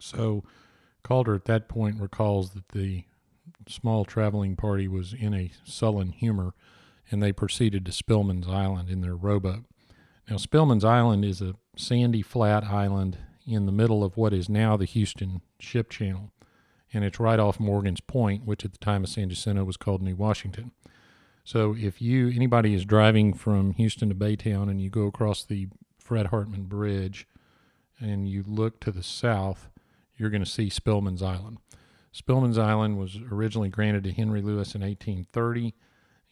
So 0.00 0.42
Calder 1.02 1.34
at 1.34 1.44
that 1.44 1.68
point 1.68 2.00
recalls 2.00 2.50
that 2.50 2.70
the 2.70 3.04
small 3.68 4.04
traveling 4.04 4.56
party 4.56 4.88
was 4.88 5.12
in 5.12 5.34
a 5.34 5.52
sullen 5.64 6.10
humor 6.10 6.52
and 7.10 7.22
they 7.22 7.32
proceeded 7.32 7.86
to 7.86 7.92
Spillman's 7.92 8.48
Island 8.48 8.90
in 8.90 9.02
their 9.02 9.14
rowboat. 9.14 9.64
Now, 10.28 10.36
Spillman's 10.36 10.84
Island 10.84 11.24
is 11.24 11.40
a 11.40 11.54
sandy, 11.76 12.22
flat 12.22 12.64
island 12.64 13.18
in 13.46 13.66
the 13.66 13.72
middle 13.72 14.02
of 14.02 14.16
what 14.16 14.32
is 14.32 14.48
now 14.48 14.76
the 14.76 14.84
Houston 14.84 15.40
Ship 15.60 15.88
Channel, 15.88 16.32
and 16.92 17.04
it's 17.04 17.20
right 17.20 17.38
off 17.38 17.60
Morgan's 17.60 18.00
Point, 18.00 18.44
which 18.44 18.64
at 18.64 18.72
the 18.72 18.78
time 18.78 19.04
of 19.04 19.10
San 19.10 19.28
Jacinto 19.28 19.64
was 19.64 19.76
called 19.76 20.02
New 20.02 20.16
Washington. 20.16 20.72
So, 21.44 21.76
if 21.78 22.02
you 22.02 22.28
anybody 22.28 22.74
is 22.74 22.84
driving 22.84 23.32
from 23.32 23.72
Houston 23.74 24.08
to 24.08 24.14
Baytown 24.14 24.68
and 24.68 24.80
you 24.80 24.90
go 24.90 25.06
across 25.06 25.44
the 25.44 25.68
Fred 25.98 26.26
Hartman 26.26 26.64
Bridge 26.64 27.26
and 28.00 28.28
you 28.28 28.42
look 28.46 28.80
to 28.80 28.90
the 28.90 29.02
south, 29.02 29.68
you're 30.16 30.30
going 30.30 30.44
to 30.44 30.50
see 30.50 30.68
Spillman's 30.68 31.22
Island. 31.22 31.58
Spillman's 32.12 32.58
Island 32.58 32.98
was 32.98 33.18
originally 33.30 33.68
granted 33.68 34.04
to 34.04 34.12
Henry 34.12 34.40
Lewis 34.40 34.74
in 34.74 34.80
1830 34.80 35.74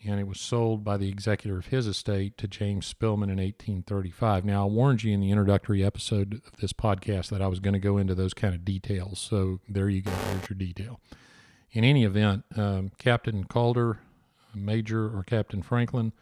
and 0.06 0.20
it 0.20 0.26
was 0.26 0.40
sold 0.40 0.84
by 0.84 0.96
the 0.96 1.08
executor 1.08 1.58
of 1.58 1.66
his 1.66 1.86
estate 1.86 2.36
to 2.38 2.48
James 2.48 2.92
Spillman 2.92 3.30
in 3.30 3.38
1835. 3.38 4.44
Now, 4.44 4.64
I 4.64 4.70
warned 4.70 5.02
you 5.02 5.12
in 5.12 5.20
the 5.20 5.30
introductory 5.30 5.84
episode 5.84 6.42
of 6.46 6.56
this 6.60 6.72
podcast 6.72 7.30
that 7.30 7.42
I 7.42 7.46
was 7.46 7.60
going 7.60 7.74
to 7.74 7.80
go 7.80 7.98
into 7.98 8.14
those 8.14 8.34
kind 8.34 8.54
of 8.54 8.64
details, 8.64 9.18
so 9.18 9.60
there 9.68 9.88
you 9.88 10.02
go. 10.02 10.10
There's 10.10 10.50
your 10.50 10.56
detail. 10.56 11.00
In 11.72 11.84
any 11.84 12.04
event, 12.04 12.44
um, 12.56 12.92
Captain 12.98 13.44
Calder, 13.44 13.98
Major 14.54 15.06
or 15.06 15.24
Captain 15.24 15.62
Franklin, 15.62 16.12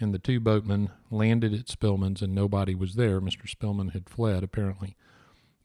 and 0.00 0.12
the 0.12 0.18
two 0.18 0.40
boatmen 0.40 0.90
landed 1.10 1.54
at 1.54 1.66
Spillman's, 1.66 2.22
and 2.22 2.34
nobody 2.34 2.74
was 2.74 2.94
there. 2.94 3.20
Mr. 3.20 3.48
Spillman 3.48 3.92
had 3.92 4.08
fled, 4.08 4.42
apparently. 4.42 4.96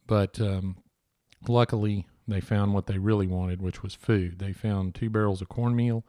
But 0.06 0.40
um, 0.40 0.76
luckily, 1.46 2.06
they 2.26 2.40
found 2.40 2.72
what 2.72 2.86
they 2.86 2.98
really 2.98 3.26
wanted, 3.26 3.60
which 3.60 3.82
was 3.82 3.94
food. 3.94 4.38
They 4.38 4.52
found 4.52 4.94
two 4.94 5.10
barrels 5.10 5.42
of 5.42 5.48
cornmeal 5.48 6.04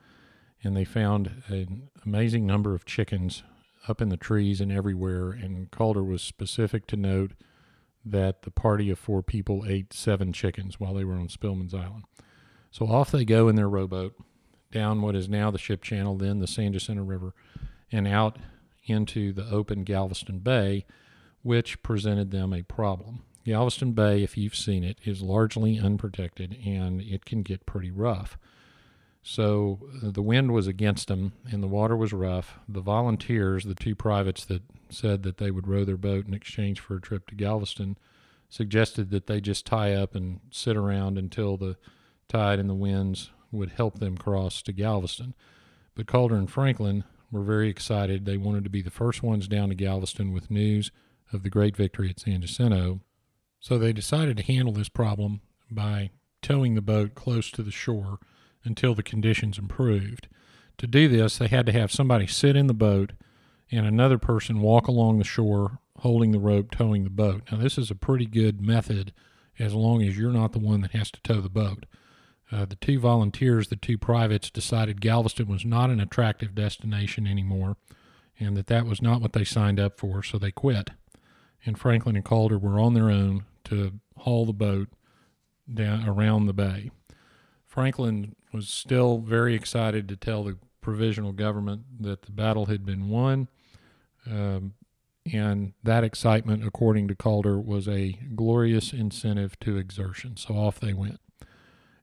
and 0.63 0.75
they 0.75 0.85
found 0.85 1.43
an 1.47 1.89
amazing 2.05 2.45
number 2.45 2.73
of 2.73 2.85
chickens 2.85 3.43
up 3.87 4.01
in 4.01 4.09
the 4.09 4.17
trees 4.17 4.61
and 4.61 4.71
everywhere. 4.71 5.31
And 5.31 5.69
Calder 5.71 6.03
was 6.03 6.21
specific 6.21 6.87
to 6.87 6.95
note 6.95 7.33
that 8.05 8.43
the 8.43 8.51
party 8.51 8.89
of 8.89 8.99
four 8.99 9.21
people 9.21 9.65
ate 9.67 9.93
seven 9.93 10.33
chickens 10.33 10.79
while 10.79 10.93
they 10.93 11.03
were 11.03 11.15
on 11.15 11.27
Spillman's 11.27 11.73
Island. 11.73 12.03
So 12.71 12.87
off 12.87 13.11
they 13.11 13.25
go 13.25 13.47
in 13.47 13.55
their 13.55 13.69
rowboat 13.69 14.15
down 14.71 15.01
what 15.01 15.15
is 15.15 15.29
now 15.29 15.51
the 15.51 15.57
ship 15.57 15.83
channel, 15.83 16.17
then 16.17 16.39
the 16.39 16.47
San 16.47 16.73
Jacinto 16.73 17.03
River, 17.03 17.33
and 17.91 18.07
out 18.07 18.37
into 18.85 19.31
the 19.31 19.47
open 19.49 19.83
Galveston 19.83 20.39
Bay, 20.39 20.85
which 21.43 21.83
presented 21.83 22.31
them 22.31 22.51
a 22.53 22.63
problem. 22.63 23.23
Galveston 23.45 23.91
Bay, 23.91 24.23
if 24.23 24.37
you've 24.37 24.55
seen 24.55 24.83
it, 24.83 24.97
is 25.03 25.21
largely 25.21 25.77
unprotected 25.79 26.57
and 26.65 27.01
it 27.01 27.25
can 27.25 27.43
get 27.43 27.65
pretty 27.65 27.91
rough. 27.91 28.37
So 29.23 29.79
uh, 30.03 30.11
the 30.11 30.21
wind 30.21 30.51
was 30.51 30.67
against 30.67 31.07
them 31.07 31.31
and 31.49 31.63
the 31.63 31.67
water 31.67 31.95
was 31.95 32.11
rough. 32.11 32.59
The 32.67 32.81
volunteers, 32.81 33.63
the 33.63 33.73
two 33.73 33.95
privates 33.95 34.43
that 34.45 34.63
said 34.89 35.23
that 35.23 35.37
they 35.37 35.49
would 35.49 35.67
row 35.67 35.85
their 35.85 35.97
boat 35.97 36.27
in 36.27 36.33
exchange 36.33 36.81
for 36.81 36.97
a 36.97 37.01
trip 37.01 37.29
to 37.29 37.35
Galveston, 37.35 37.97
suggested 38.49 39.09
that 39.09 39.27
they 39.27 39.39
just 39.39 39.65
tie 39.65 39.93
up 39.93 40.13
and 40.13 40.41
sit 40.51 40.75
around 40.75 41.17
until 41.17 41.55
the 41.55 41.77
tide 42.27 42.59
and 42.59 42.69
the 42.69 42.75
winds 42.75 43.31
would 43.51 43.71
help 43.71 43.99
them 43.99 44.17
cross 44.17 44.61
to 44.61 44.73
Galveston. 44.73 45.33
But 45.95 46.05
Calder 46.05 46.35
and 46.35 46.51
Franklin 46.51 47.05
were 47.31 47.43
very 47.43 47.69
excited. 47.69 48.25
They 48.25 48.37
wanted 48.37 48.65
to 48.65 48.69
be 48.69 48.81
the 48.81 48.91
first 48.91 49.23
ones 49.23 49.47
down 49.47 49.69
to 49.69 49.75
Galveston 49.75 50.33
with 50.33 50.51
news 50.51 50.91
of 51.31 51.43
the 51.43 51.49
great 51.49 51.77
victory 51.77 52.09
at 52.09 52.19
San 52.19 52.41
Jacinto. 52.41 52.99
So 53.59 53.77
they 53.77 53.93
decided 53.93 54.35
to 54.37 54.43
handle 54.43 54.73
this 54.73 54.89
problem 54.89 55.41
by 55.71 56.09
towing 56.41 56.75
the 56.75 56.81
boat 56.81 57.15
close 57.15 57.49
to 57.51 57.63
the 57.63 57.71
shore 57.71 58.19
until 58.63 58.95
the 58.95 59.03
conditions 59.03 59.57
improved. 59.57 60.27
To 60.77 60.87
do 60.87 61.07
this, 61.07 61.37
they 61.37 61.47
had 61.47 61.65
to 61.67 61.71
have 61.71 61.91
somebody 61.91 62.27
sit 62.27 62.55
in 62.55 62.67
the 62.67 62.73
boat 62.73 63.13
and 63.71 63.85
another 63.85 64.17
person 64.17 64.61
walk 64.61 64.87
along 64.87 65.17
the 65.17 65.23
shore 65.23 65.79
holding 65.99 66.31
the 66.31 66.39
rope 66.39 66.71
towing 66.71 67.03
the 67.03 67.09
boat. 67.09 67.43
Now, 67.51 67.57
this 67.57 67.77
is 67.77 67.91
a 67.91 67.95
pretty 67.95 68.25
good 68.25 68.61
method 68.61 69.13
as 69.59 69.73
long 69.73 70.01
as 70.01 70.17
you're 70.17 70.31
not 70.31 70.51
the 70.51 70.59
one 70.59 70.81
that 70.81 70.91
has 70.91 71.11
to 71.11 71.21
tow 71.21 71.39
the 71.39 71.49
boat. 71.49 71.85
Uh, 72.51 72.65
the 72.65 72.75
two 72.75 72.99
volunteers, 72.99 73.67
the 73.67 73.75
two 73.75 73.97
privates, 73.97 74.49
decided 74.49 75.01
Galveston 75.01 75.47
was 75.47 75.65
not 75.65 75.89
an 75.89 75.99
attractive 75.99 76.53
destination 76.53 77.25
anymore 77.25 77.77
and 78.39 78.57
that 78.57 78.67
that 78.67 78.85
was 78.85 79.01
not 79.01 79.21
what 79.21 79.33
they 79.33 79.43
signed 79.43 79.79
up 79.79 79.99
for, 79.99 80.23
so 80.23 80.37
they 80.37 80.51
quit. 80.51 80.89
And 81.65 81.77
Franklin 81.77 82.15
and 82.15 82.25
Calder 82.25 82.57
were 82.57 82.79
on 82.79 82.93
their 82.93 83.09
own 83.09 83.45
to 83.65 83.99
haul 84.17 84.45
the 84.45 84.53
boat 84.53 84.89
down 85.71 86.07
around 86.07 86.45
the 86.45 86.53
bay. 86.53 86.91
Franklin 87.65 88.35
was 88.53 88.69
still 88.69 89.17
very 89.17 89.55
excited 89.55 90.07
to 90.07 90.15
tell 90.15 90.43
the 90.43 90.57
provisional 90.81 91.31
government 91.31 91.83
that 91.99 92.23
the 92.23 92.31
battle 92.31 92.67
had 92.67 92.85
been 92.85 93.09
won. 93.09 93.49
Um, 94.29 94.73
and 95.31 95.73
that 95.83 96.03
excitement, 96.03 96.65
according 96.65 97.07
to 97.07 97.15
Calder, 97.15 97.59
was 97.59 97.87
a 97.87 98.19
glorious 98.35 98.91
incentive 98.93 99.59
to 99.61 99.77
exertion. 99.77 100.37
So 100.37 100.55
off 100.55 100.79
they 100.79 100.93
went. 100.93 101.19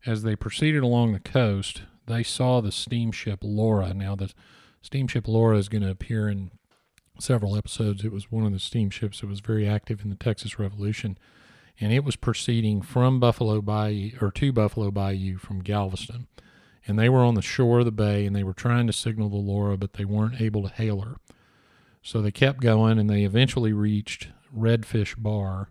As 0.06 0.22
they 0.22 0.34
proceeded 0.34 0.82
along 0.82 1.12
the 1.12 1.20
coast, 1.20 1.82
they 2.06 2.22
saw 2.22 2.60
the 2.60 2.72
steamship 2.72 3.40
Laura. 3.42 3.92
Now, 3.92 4.16
the 4.16 4.32
steamship 4.80 5.28
Laura 5.28 5.58
is 5.58 5.68
going 5.68 5.82
to 5.82 5.90
appear 5.90 6.28
in 6.28 6.50
several 7.18 7.56
episodes. 7.56 8.04
It 8.04 8.12
was 8.12 8.32
one 8.32 8.46
of 8.46 8.52
the 8.52 8.58
steamships 8.58 9.20
that 9.20 9.28
was 9.28 9.40
very 9.40 9.68
active 9.68 10.02
in 10.02 10.08
the 10.08 10.16
Texas 10.16 10.58
Revolution 10.58 11.18
and 11.80 11.92
it 11.92 12.04
was 12.04 12.16
proceeding 12.16 12.82
from 12.82 13.18
Buffalo 13.18 13.62
Bayou 13.62 14.12
or 14.20 14.30
to 14.32 14.52
Buffalo 14.52 14.90
Bayou 14.90 15.38
from 15.38 15.60
Galveston. 15.60 16.26
And 16.86 16.98
they 16.98 17.08
were 17.08 17.24
on 17.24 17.34
the 17.34 17.42
shore 17.42 17.80
of 17.80 17.84
the 17.86 17.92
bay 17.92 18.26
and 18.26 18.36
they 18.36 18.44
were 18.44 18.52
trying 18.52 18.86
to 18.86 18.92
signal 18.92 19.30
the 19.30 19.36
Laura, 19.36 19.76
but 19.76 19.94
they 19.94 20.04
weren't 20.04 20.40
able 20.40 20.62
to 20.62 20.74
hail 20.74 21.00
her. 21.00 21.16
So 22.02 22.20
they 22.20 22.30
kept 22.30 22.60
going 22.60 22.98
and 22.98 23.08
they 23.08 23.24
eventually 23.24 23.72
reached 23.72 24.28
Redfish 24.56 25.14
Bar. 25.16 25.68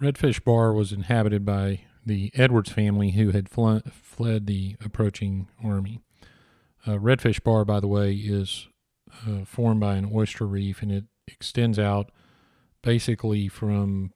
Redfish 0.00 0.42
Bar 0.42 0.72
was 0.72 0.92
inhabited 0.92 1.44
by 1.44 1.80
the 2.04 2.30
Edwards 2.34 2.70
family 2.70 3.12
who 3.12 3.30
had 3.30 3.48
fl- 3.48 3.78
fled 3.90 4.46
the 4.46 4.76
approaching 4.84 5.48
army. 5.62 6.00
Uh, 6.86 6.92
Redfish 6.92 7.42
Bar, 7.42 7.64
by 7.64 7.80
the 7.80 7.88
way, 7.88 8.14
is 8.14 8.68
uh, 9.26 9.44
formed 9.44 9.80
by 9.80 9.94
an 9.94 10.10
oyster 10.12 10.46
reef 10.46 10.82
and 10.82 10.92
it 10.92 11.04
extends 11.26 11.78
out 11.78 12.10
basically 12.82 13.48
from 13.48 14.12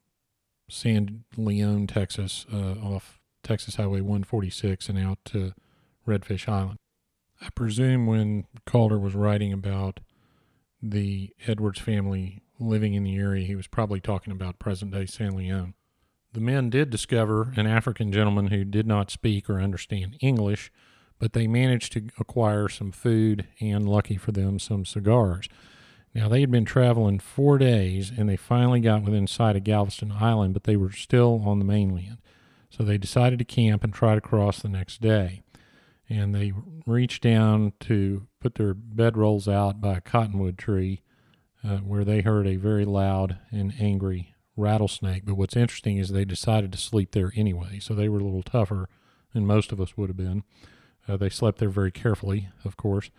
San 0.71 1.25
Leon, 1.37 1.87
Texas, 1.87 2.47
uh, 2.53 2.75
off 2.83 3.19
Texas 3.43 3.77
Highway 3.77 4.01
146 4.01 4.89
and 4.89 4.99
out 4.99 5.19
to 5.27 5.53
Redfish 6.07 6.49
Island. 6.49 6.79
I 7.41 7.49
presume 7.55 8.07
when 8.07 8.45
Calder 8.67 8.99
was 8.99 9.15
writing 9.15 9.53
about 9.53 10.01
the 10.83 11.31
Edwards 11.47 11.81
family 11.81 12.43
living 12.59 12.95
in 12.95 13.05
the 13.05 13.17
area, 13.17 13.47
he 13.47 13.55
was 13.55 13.67
probably 13.67 14.01
talking 14.01 14.33
about 14.33 14.59
present 14.59 14.93
day 14.93 15.07
San 15.07 15.37
Leon. 15.37 15.75
The 16.33 16.41
men 16.41 16.71
did 16.71 16.91
discover 16.91 17.53
an 17.57 17.67
African 17.67 18.13
gentleman 18.13 18.49
who 18.49 18.65
did 18.65 18.87
not 18.87 19.11
speak 19.11 19.51
or 19.51 19.61
understand 19.61 20.17
English, 20.21 20.71
but 21.19 21.33
they 21.33 21.47
managed 21.47 21.93
to 21.95 22.09
acquire 22.19 22.69
some 22.69 22.93
food 22.93 23.47
and, 23.61 23.89
lucky 23.89 24.17
for 24.17 24.31
them, 24.31 24.59
some 24.59 24.85
cigars. 24.85 25.49
Now, 26.15 26.29
they 26.29 26.41
had 26.41 26.51
been 26.51 26.65
traveling 26.65 27.21
four 27.21 27.59
days 27.59 28.11
and 28.17 28.29
they 28.29 28.37
finally 28.37 28.81
got 28.81 29.05
within 29.05 29.27
sight 29.27 29.57
of 29.57 29.65
Galveston 29.65 30.13
Island, 30.13 30.55
but 30.55 30.65
they 30.65 30.77
were 30.77 30.93
still 30.93 31.43
on 31.47 31.59
the 31.59 31.65
mainland. 31.65 32.19
So 32.69 32.83
they 32.83 32.99
decided 32.99 33.39
to 33.39 33.45
camp 33.45 33.85
and 33.85 33.93
try 33.93 34.15
to 34.15 34.21
cross 34.21 34.61
the 34.61 34.69
next 34.69 35.01
day. 35.01 35.43
And 36.09 36.35
they 36.35 36.53
reached 36.87 37.23
down 37.23 37.73
to 37.81 38.27
put 38.41 38.57
their 38.57 38.75
bedrolls 38.75 39.53
out 39.53 39.81
by 39.81 39.99
a 39.99 40.01
cottonwood 40.01 40.59
tree 40.59 41.03
uh, 41.63 41.79
where 41.79 42.05
they 42.05 42.23
heard 42.23 42.47
a 42.47 42.57
very 42.57 42.85
loud 42.85 43.39
and 43.53 43.73
angry 43.79 44.35
rattlesnake. 44.57 45.25
But 45.25 45.37
what's 45.37 45.57
interesting 45.57 45.99
is 45.99 46.09
they 46.09 46.25
decided 46.25 46.73
to 46.73 46.79
sleep 46.79 47.13
there 47.13 47.33
anyway. 47.37 47.79
So 47.81 47.95
they 47.95 48.09
were 48.09 48.19
a 48.19 48.25
little 48.25 48.43
tougher 48.43 48.89
than 49.33 49.47
most 49.47 49.71
of 49.71 49.81
us 49.81 49.97
would 49.97 50.11
have 50.11 50.17
been. 50.17 50.43
Uh, 51.09 51.17
they 51.17 51.29
slept 51.29 51.59
there 51.59 51.71
very 51.71 51.93
carefully, 51.93 52.49
of 52.65 52.77
course. 52.77 53.11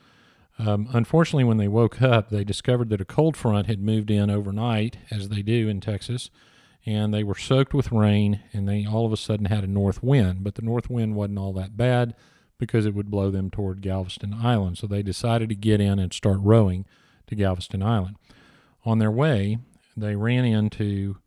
Um, 0.59 0.89
unfortunately, 0.93 1.43
when 1.43 1.57
they 1.57 1.67
woke 1.67 2.01
up, 2.01 2.29
they 2.29 2.43
discovered 2.43 2.89
that 2.89 3.01
a 3.01 3.05
cold 3.05 3.35
front 3.35 3.67
had 3.67 3.81
moved 3.81 4.11
in 4.11 4.29
overnight, 4.29 4.97
as 5.09 5.29
they 5.29 5.41
do 5.41 5.67
in 5.67 5.81
Texas, 5.81 6.29
and 6.85 7.13
they 7.13 7.23
were 7.23 7.35
soaked 7.35 7.73
with 7.73 7.91
rain, 7.91 8.41
and 8.53 8.67
they 8.67 8.85
all 8.85 9.05
of 9.05 9.13
a 9.13 9.17
sudden 9.17 9.45
had 9.45 9.63
a 9.63 9.67
north 9.67 10.03
wind. 10.03 10.43
But 10.43 10.55
the 10.55 10.61
north 10.61 10.89
wind 10.89 11.15
wasn't 11.15 11.39
all 11.39 11.53
that 11.53 11.77
bad 11.77 12.15
because 12.57 12.85
it 12.85 12.93
would 12.93 13.09
blow 13.09 13.31
them 13.31 13.49
toward 13.49 13.81
Galveston 13.81 14.33
Island. 14.33 14.77
So 14.77 14.87
they 14.87 15.01
decided 15.01 15.49
to 15.49 15.55
get 15.55 15.81
in 15.81 15.97
and 15.97 16.13
start 16.13 16.37
rowing 16.41 16.85
to 17.27 17.35
Galveston 17.35 17.81
Island. 17.81 18.17
On 18.85 18.99
their 18.99 19.11
way, 19.11 19.57
they 19.97 20.15
ran 20.15 20.45
into 20.45 21.17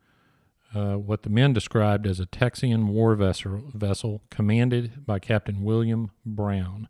uh, 0.75 0.95
what 0.95 1.23
the 1.23 1.31
men 1.31 1.53
described 1.53 2.07
as 2.07 2.21
a 2.21 2.27
Texian 2.27 2.87
war 2.87 3.15
vessel, 3.15 3.63
vessel 3.73 4.23
commanded 4.31 5.07
by 5.07 5.19
Captain 5.19 5.63
William 5.63 6.11
Brown. 6.25 6.89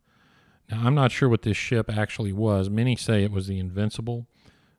Now, 0.71 0.83
I'm 0.85 0.95
not 0.95 1.13
sure 1.13 1.29
what 1.29 1.43
this 1.43 1.57
ship 1.57 1.91
actually 1.91 2.33
was. 2.33 2.71
Many 2.71 2.97
say 2.97 3.23
it 3.23 3.33
was 3.33 3.47
the 3.47 3.59
Invincible, 3.59 4.27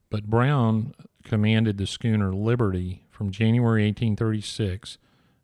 but 0.09 0.29
Brown 0.29 0.93
commanded 1.23 1.77
the 1.77 1.87
schooner 1.87 2.33
Liberty 2.33 3.03
from 3.09 3.31
January 3.31 3.83
1836 3.85 4.97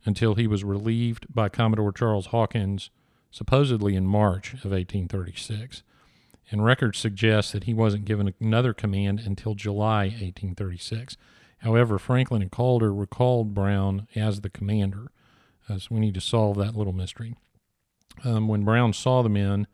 until 0.05 0.35
he 0.35 0.47
was 0.47 0.63
relieved 0.63 1.33
by 1.33 1.49
Commodore 1.49 1.91
Charles 1.91 2.27
Hawkins, 2.27 2.89
supposedly 3.29 3.95
in 3.95 4.05
March 4.07 4.53
of 4.53 4.71
1836. 4.71 5.83
And 6.49 6.65
records 6.65 6.97
suggest 6.99 7.53
that 7.53 7.63
he 7.63 7.73
wasn't 7.73 8.05
given 8.05 8.33
another 8.41 8.73
command 8.73 9.21
until 9.21 9.55
July 9.55 10.05
1836. 10.05 11.15
However, 11.59 11.99
Franklin 11.99 12.41
and 12.41 12.51
Calder 12.51 12.93
recalled 12.93 13.53
Brown 13.53 14.07
as 14.15 14.41
the 14.41 14.49
commander. 14.49 15.11
Uh, 15.69 15.77
so 15.77 15.87
we 15.91 15.99
need 15.99 16.15
to 16.15 16.21
solve 16.21 16.57
that 16.57 16.75
little 16.75 16.93
mystery. 16.93 17.35
Um, 18.23 18.47
when 18.47 18.65
Brown 18.65 18.93
saw 18.93 19.21
the 19.21 19.29
men 19.29 19.67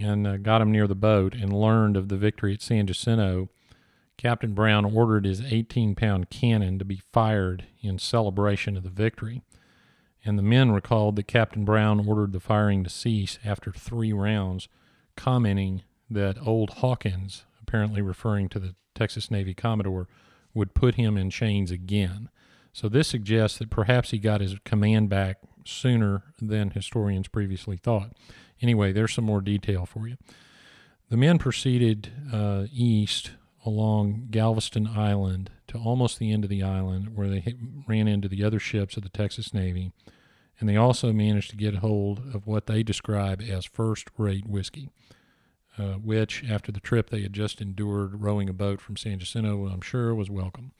and 0.00 0.26
uh, 0.26 0.36
got 0.36 0.62
him 0.62 0.72
near 0.72 0.86
the 0.86 0.94
boat 0.94 1.34
and 1.34 1.52
learned 1.52 1.96
of 1.96 2.08
the 2.08 2.16
victory 2.16 2.54
at 2.54 2.62
San 2.62 2.86
Jacinto, 2.86 3.48
Captain 4.16 4.52
Brown 4.52 4.84
ordered 4.84 5.24
his 5.24 5.40
18 5.40 5.94
pound 5.94 6.30
cannon 6.30 6.78
to 6.78 6.84
be 6.84 7.00
fired 7.12 7.64
in 7.80 7.98
celebration 7.98 8.76
of 8.76 8.82
the 8.82 8.90
victory. 8.90 9.42
And 10.24 10.38
the 10.38 10.42
men 10.42 10.72
recalled 10.72 11.16
that 11.16 11.26
Captain 11.26 11.64
Brown 11.64 12.06
ordered 12.06 12.32
the 12.32 12.40
firing 12.40 12.84
to 12.84 12.90
cease 12.90 13.38
after 13.44 13.72
three 13.72 14.12
rounds, 14.12 14.68
commenting 15.16 15.82
that 16.10 16.36
old 16.44 16.70
Hawkins, 16.70 17.44
apparently 17.62 18.02
referring 18.02 18.50
to 18.50 18.58
the 18.58 18.74
Texas 18.94 19.30
Navy 19.30 19.54
Commodore, 19.54 20.08
would 20.52 20.74
put 20.74 20.96
him 20.96 21.16
in 21.16 21.30
chains 21.30 21.70
again. 21.70 22.28
So 22.72 22.88
this 22.88 23.08
suggests 23.08 23.58
that 23.58 23.70
perhaps 23.70 24.10
he 24.10 24.18
got 24.18 24.40
his 24.40 24.56
command 24.64 25.08
back 25.08 25.38
sooner 25.64 26.24
than 26.40 26.70
historians 26.70 27.28
previously 27.28 27.76
thought. 27.76 28.12
Anyway, 28.62 28.92
there's 28.92 29.14
some 29.14 29.24
more 29.24 29.40
detail 29.40 29.86
for 29.86 30.06
you. 30.06 30.16
The 31.08 31.16
men 31.16 31.38
proceeded 31.38 32.12
uh, 32.32 32.66
east 32.72 33.32
along 33.64 34.28
Galveston 34.30 34.86
Island 34.86 35.50
to 35.68 35.78
almost 35.78 36.18
the 36.18 36.32
end 36.32 36.44
of 36.44 36.50
the 36.50 36.62
island, 36.62 37.16
where 37.16 37.28
they 37.28 37.40
hit, 37.40 37.56
ran 37.86 38.08
into 38.08 38.28
the 38.28 38.44
other 38.44 38.58
ships 38.58 38.96
of 38.96 39.02
the 39.02 39.08
Texas 39.08 39.52
Navy, 39.52 39.92
and 40.58 40.68
they 40.68 40.76
also 40.76 41.12
managed 41.12 41.50
to 41.50 41.56
get 41.56 41.76
hold 41.76 42.34
of 42.34 42.46
what 42.46 42.66
they 42.66 42.82
describe 42.82 43.42
as 43.42 43.64
first-rate 43.64 44.46
whiskey 44.46 44.90
uh, 45.80 45.94
which, 45.94 46.44
after 46.48 46.72
the 46.72 46.80
trip 46.80 47.10
they 47.10 47.22
had 47.22 47.32
just 47.32 47.60
endured 47.60 48.20
rowing 48.20 48.48
a 48.48 48.52
boat 48.52 48.80
from 48.80 48.96
San 48.96 49.18
Jacinto, 49.18 49.66
I'm 49.66 49.80
sure 49.80 50.14
was 50.14 50.30
welcome. 50.30 50.72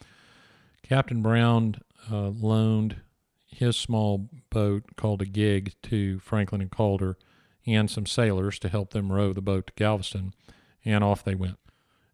Captain 0.82 1.22
Brown 1.22 1.76
uh, 2.10 2.28
loaned 2.28 2.96
his 3.46 3.76
small 3.76 4.28
boat 4.50 4.84
called 4.96 5.22
a 5.22 5.26
gig 5.26 5.72
to 5.84 6.18
Franklin 6.20 6.60
and 6.60 6.70
Calder 6.70 7.16
and 7.66 7.90
some 7.90 8.06
sailors 8.06 8.58
to 8.60 8.68
help 8.68 8.90
them 8.90 9.12
row 9.12 9.32
the 9.32 9.42
boat 9.42 9.68
to 9.68 9.72
Galveston, 9.76 10.34
and 10.84 11.04
off 11.04 11.24
they 11.24 11.34
went. 11.34 11.58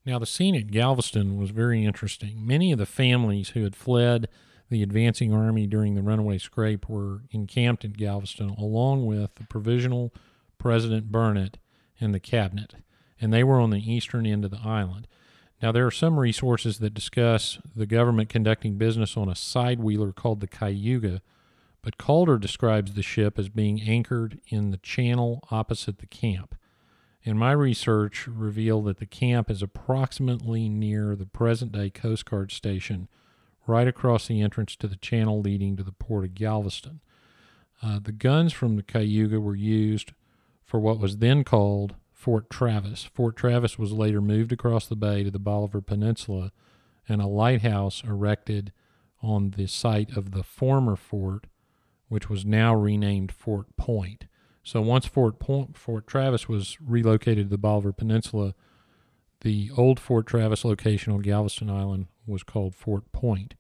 Now, 0.05 0.18
the 0.18 0.27
scene 0.27 0.55
at 0.55 0.71
Galveston 0.71 1.37
was 1.37 1.51
very 1.51 1.85
interesting. 1.85 2.47
Many 2.47 2.73
of 2.73 2.79
the 2.79 2.87
families 2.87 3.51
who 3.51 3.64
had 3.64 3.75
fled 3.75 4.29
the 4.68 4.83
advancing 4.83 5.33
army 5.33 5.66
during 5.66 5.94
the 5.94 6.03
runaway 6.03 6.38
scrape 6.38 6.88
were 6.88 7.23
encamped 7.31 7.85
in 7.85 7.92
Galveston, 7.92 8.51
along 8.51 9.07
with 9.07 9.35
the 9.37 9.44
provisional 9.44 10.12
President 10.59 11.11
Burnet 11.11 11.59
and 12.01 12.14
the 12.14 12.21
cabinet, 12.21 12.75
and 13.21 13.33
they 13.33 13.44
were 13.44 13.61
on 13.61 13.71
the 13.71 13.92
eastern 13.92 14.27
end 14.27 14.44
of 14.44 14.51
the 14.51 14.61
island. 14.64 15.07
Now, 15.62 15.73
there 15.73 15.87
are 15.87 15.92
some 15.92 16.21
resources 16.21 16.79
that 16.79 16.94
discuss 16.94 17.59
the 17.75 17.87
government 17.87 18.29
conducting 18.29 18.77
business 18.77 19.16
on 19.16 19.29
a 19.29 19.35
side 19.35 19.81
wheeler 19.81 20.12
called 20.12 20.40
the 20.40 20.47
Cayuga, 20.47 21.23
but 21.87 21.99
Calder 21.99 22.37
describes 22.37 22.94
the 22.94 23.03
ship 23.03 23.38
as 23.38 23.49
being 23.49 23.81
anchored 23.81 24.40
in 24.49 24.72
the 24.72 24.77
channel 24.77 25.40
opposite 25.53 25.99
the 25.99 26.07
camp. 26.07 26.57
And 27.25 27.38
my 27.38 27.53
research 27.53 28.27
revealed 28.27 28.87
that 28.87 28.99
the 28.99 29.07
camp 29.07 29.49
is 29.53 29.62
approximately 29.62 30.68
near 30.68 31.14
the 31.14 31.27
present 31.27 31.70
day 31.70 31.90
Coast 31.90 32.25
Guard 32.29 32.51
station, 32.51 33.07
right 33.68 33.87
across 33.87 34.27
the 34.27 34.40
entrance 34.40 34.75
to 34.75 34.88
the 34.88 34.96
channel 34.96 35.40
leading 35.40 35.77
to 35.77 35.85
the 35.85 35.92
port 35.92 36.25
of 36.25 36.35
Galveston. 36.35 37.03
Uh, 37.81 38.01
the 38.03 38.11
guns 38.11 38.53
from 38.53 38.75
the 38.75 38.83
Cayuga 38.83 39.38
were 39.38 39.55
used 39.55 40.12
for 40.64 40.81
what 40.81 40.99
was 40.99 41.18
then 41.18 41.44
called 41.44 41.94
Fort 42.12 42.51
Travis. 42.51 43.05
Fort 43.14 43.37
Travis 43.37 43.79
was 43.79 43.92
later 43.92 44.20
moved 44.20 44.51
across 44.51 44.88
the 44.88 44.96
bay 44.96 45.22
to 45.22 45.31
the 45.31 45.38
Bolivar 45.38 45.81
Peninsula, 45.81 46.51
and 47.09 47.22
a 47.22 47.29
lighthouse 47.29 48.03
erected 48.03 48.72
on 49.22 49.51
the 49.51 49.68
site 49.68 50.16
of 50.16 50.33
the 50.33 50.42
former 50.42 50.96
fort, 50.96 51.46
which 52.09 52.29
was 52.29 52.45
now 52.45 52.75
renamed 52.75 53.33
Fort 53.33 53.77
Point. 53.77 54.27
So 54.62 54.81
once 54.81 55.07
Fort 55.07 55.38
Point, 55.38 55.77
Fort 55.77 56.07
Travis 56.07 56.49
was 56.49 56.77
relocated 56.81 57.47
to 57.47 57.51
the 57.51 57.59
Bolivar 57.59 57.92
Peninsula, 57.92 58.55
the 59.42 59.71
old 59.77 60.01
Fort 60.01 60.27
Travis 60.27 60.64
location 60.64 61.12
on 61.12 61.21
Galveston 61.21 61.71
Island 61.71 62.07
was 62.27 62.42
called 62.42 62.75
Fort 62.75 63.12
Point. 63.12 63.55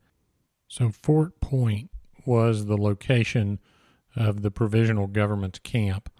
So 0.68 0.90
Fort 0.90 1.40
Point 1.40 1.90
was 2.24 2.66
the 2.66 2.76
location 2.76 3.60
of 4.16 4.42
the 4.42 4.50
provisional 4.50 5.06
government's 5.06 5.58
camp 5.60 6.10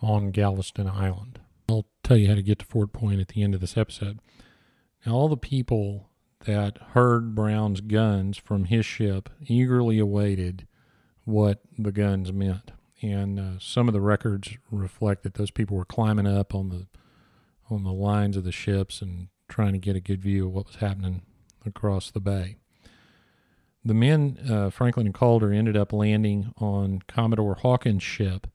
on 0.00 0.30
Galveston 0.30 0.88
Island. 0.88 1.40
I'll 1.68 1.86
tell 2.02 2.16
you 2.16 2.28
how 2.28 2.34
to 2.34 2.42
get 2.42 2.60
to 2.60 2.64
Fort 2.64 2.92
Point 2.92 3.20
at 3.20 3.28
the 3.28 3.42
end 3.42 3.54
of 3.54 3.60
this 3.60 3.76
episode. 3.76 4.20
Now, 5.04 5.12
all 5.12 5.28
the 5.28 5.36
people 5.36 6.08
that 6.46 6.78
heard 6.92 7.34
Brown's 7.34 7.80
guns 7.80 8.38
from 8.38 8.64
his 8.64 8.86
ship 8.86 9.28
eagerly 9.46 9.98
awaited 9.98 10.66
what 11.30 11.60
the 11.78 11.92
guns 11.92 12.32
meant. 12.32 12.72
And 13.02 13.40
uh, 13.40 13.58
some 13.58 13.88
of 13.88 13.94
the 13.94 14.00
records 14.00 14.56
reflect 14.70 15.22
that 15.22 15.34
those 15.34 15.50
people 15.50 15.76
were 15.76 15.84
climbing 15.84 16.26
up 16.26 16.54
on 16.54 16.68
the 16.68 16.86
on 17.70 17.84
the 17.84 17.92
lines 17.92 18.36
of 18.36 18.42
the 18.42 18.52
ships 18.52 19.00
and 19.00 19.28
trying 19.48 19.72
to 19.72 19.78
get 19.78 19.94
a 19.94 20.00
good 20.00 20.20
view 20.20 20.46
of 20.46 20.52
what 20.52 20.66
was 20.66 20.76
happening 20.76 21.22
across 21.64 22.10
the 22.10 22.20
bay. 22.20 22.56
The 23.84 23.94
men, 23.94 24.38
uh, 24.50 24.70
Franklin 24.70 25.06
and 25.06 25.14
Calder, 25.14 25.52
ended 25.52 25.76
up 25.76 25.92
landing 25.92 26.52
on 26.58 27.02
Commodore 27.06 27.54
Hawkins' 27.54 28.02
ship 28.02 28.48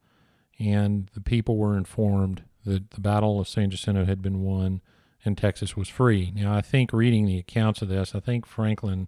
and 0.60 1.10
the 1.14 1.22
people 1.22 1.58
were 1.58 1.78
informed 1.78 2.44
that 2.66 2.92
the 2.92 3.02
Battle 3.02 3.40
of 3.40 3.48
San 3.48 3.70
Jacinto 3.70 4.06
had 4.06 4.22
been 4.22 4.42
won 4.42 4.82
and 5.24 5.38
Texas 5.38 5.76
was 5.76 5.90
free. 5.90 6.32
Now, 6.36 6.56
I 6.56 6.62
think 6.62 6.94
reading 6.94 7.26
the 7.26 7.40
accounts 7.40 7.82
of 7.82 7.90
this, 7.90 8.14
I 8.14 8.20
think 8.20 8.46
Franklin 8.46 9.08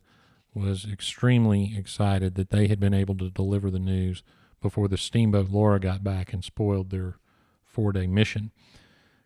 was 0.57 0.85
extremely 0.85 1.75
excited 1.77 2.35
that 2.35 2.49
they 2.49 2.67
had 2.67 2.79
been 2.79 2.93
able 2.93 3.15
to 3.15 3.29
deliver 3.29 3.69
the 3.69 3.79
news 3.79 4.23
before 4.61 4.87
the 4.87 4.97
steamboat 4.97 5.49
Laura 5.49 5.79
got 5.79 6.03
back 6.03 6.33
and 6.33 6.43
spoiled 6.43 6.89
their 6.89 7.15
four 7.63 7.91
day 7.91 8.07
mission. 8.07 8.51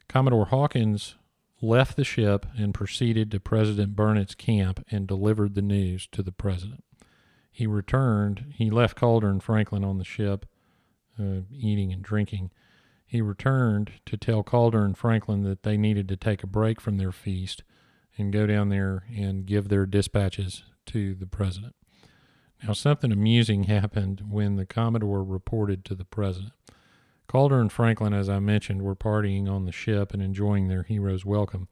Commodore 0.07 0.47
Hawkins 0.47 1.15
left 1.61 1.95
the 1.95 2.03
ship 2.03 2.45
and 2.57 2.73
proceeded 2.73 3.31
to 3.31 3.39
President 3.39 3.95
Burnet's 3.95 4.35
camp 4.35 4.83
and 4.89 5.07
delivered 5.07 5.55
the 5.55 5.61
news 5.61 6.07
to 6.11 6.23
the 6.23 6.31
president. 6.31 6.83
He 7.51 7.67
returned, 7.67 8.53
he 8.55 8.69
left 8.69 8.97
Calder 8.97 9.29
and 9.29 9.43
Franklin 9.43 9.83
on 9.83 9.97
the 9.97 10.03
ship 10.03 10.45
uh, 11.19 11.41
eating 11.53 11.93
and 11.93 12.01
drinking. 12.01 12.51
He 13.05 13.21
returned 13.21 13.91
to 14.05 14.17
tell 14.17 14.43
Calder 14.43 14.83
and 14.83 14.97
Franklin 14.97 15.43
that 15.43 15.63
they 15.63 15.77
needed 15.77 16.07
to 16.07 16.17
take 16.17 16.43
a 16.43 16.47
break 16.47 16.81
from 16.81 16.97
their 16.97 17.11
feast 17.11 17.63
and 18.17 18.33
go 18.33 18.47
down 18.47 18.69
there 18.69 19.03
and 19.15 19.45
give 19.45 19.69
their 19.69 19.85
dispatches 19.85 20.63
to 20.87 21.15
the 21.15 21.27
president. 21.27 21.75
Now, 22.63 22.73
something 22.73 23.11
amusing 23.11 23.63
happened 23.63 24.23
when 24.29 24.55
the 24.55 24.65
Commodore 24.65 25.23
reported 25.23 25.83
to 25.85 25.95
the 25.95 26.05
president. 26.05 26.53
Calder 27.27 27.59
and 27.59 27.71
Franklin, 27.71 28.13
as 28.13 28.29
I 28.29 28.39
mentioned, 28.39 28.81
were 28.81 28.95
partying 28.95 29.49
on 29.49 29.65
the 29.65 29.71
ship 29.71 30.13
and 30.13 30.21
enjoying 30.21 30.67
their 30.67 30.83
hero's 30.83 31.25
welcome. 31.25 31.69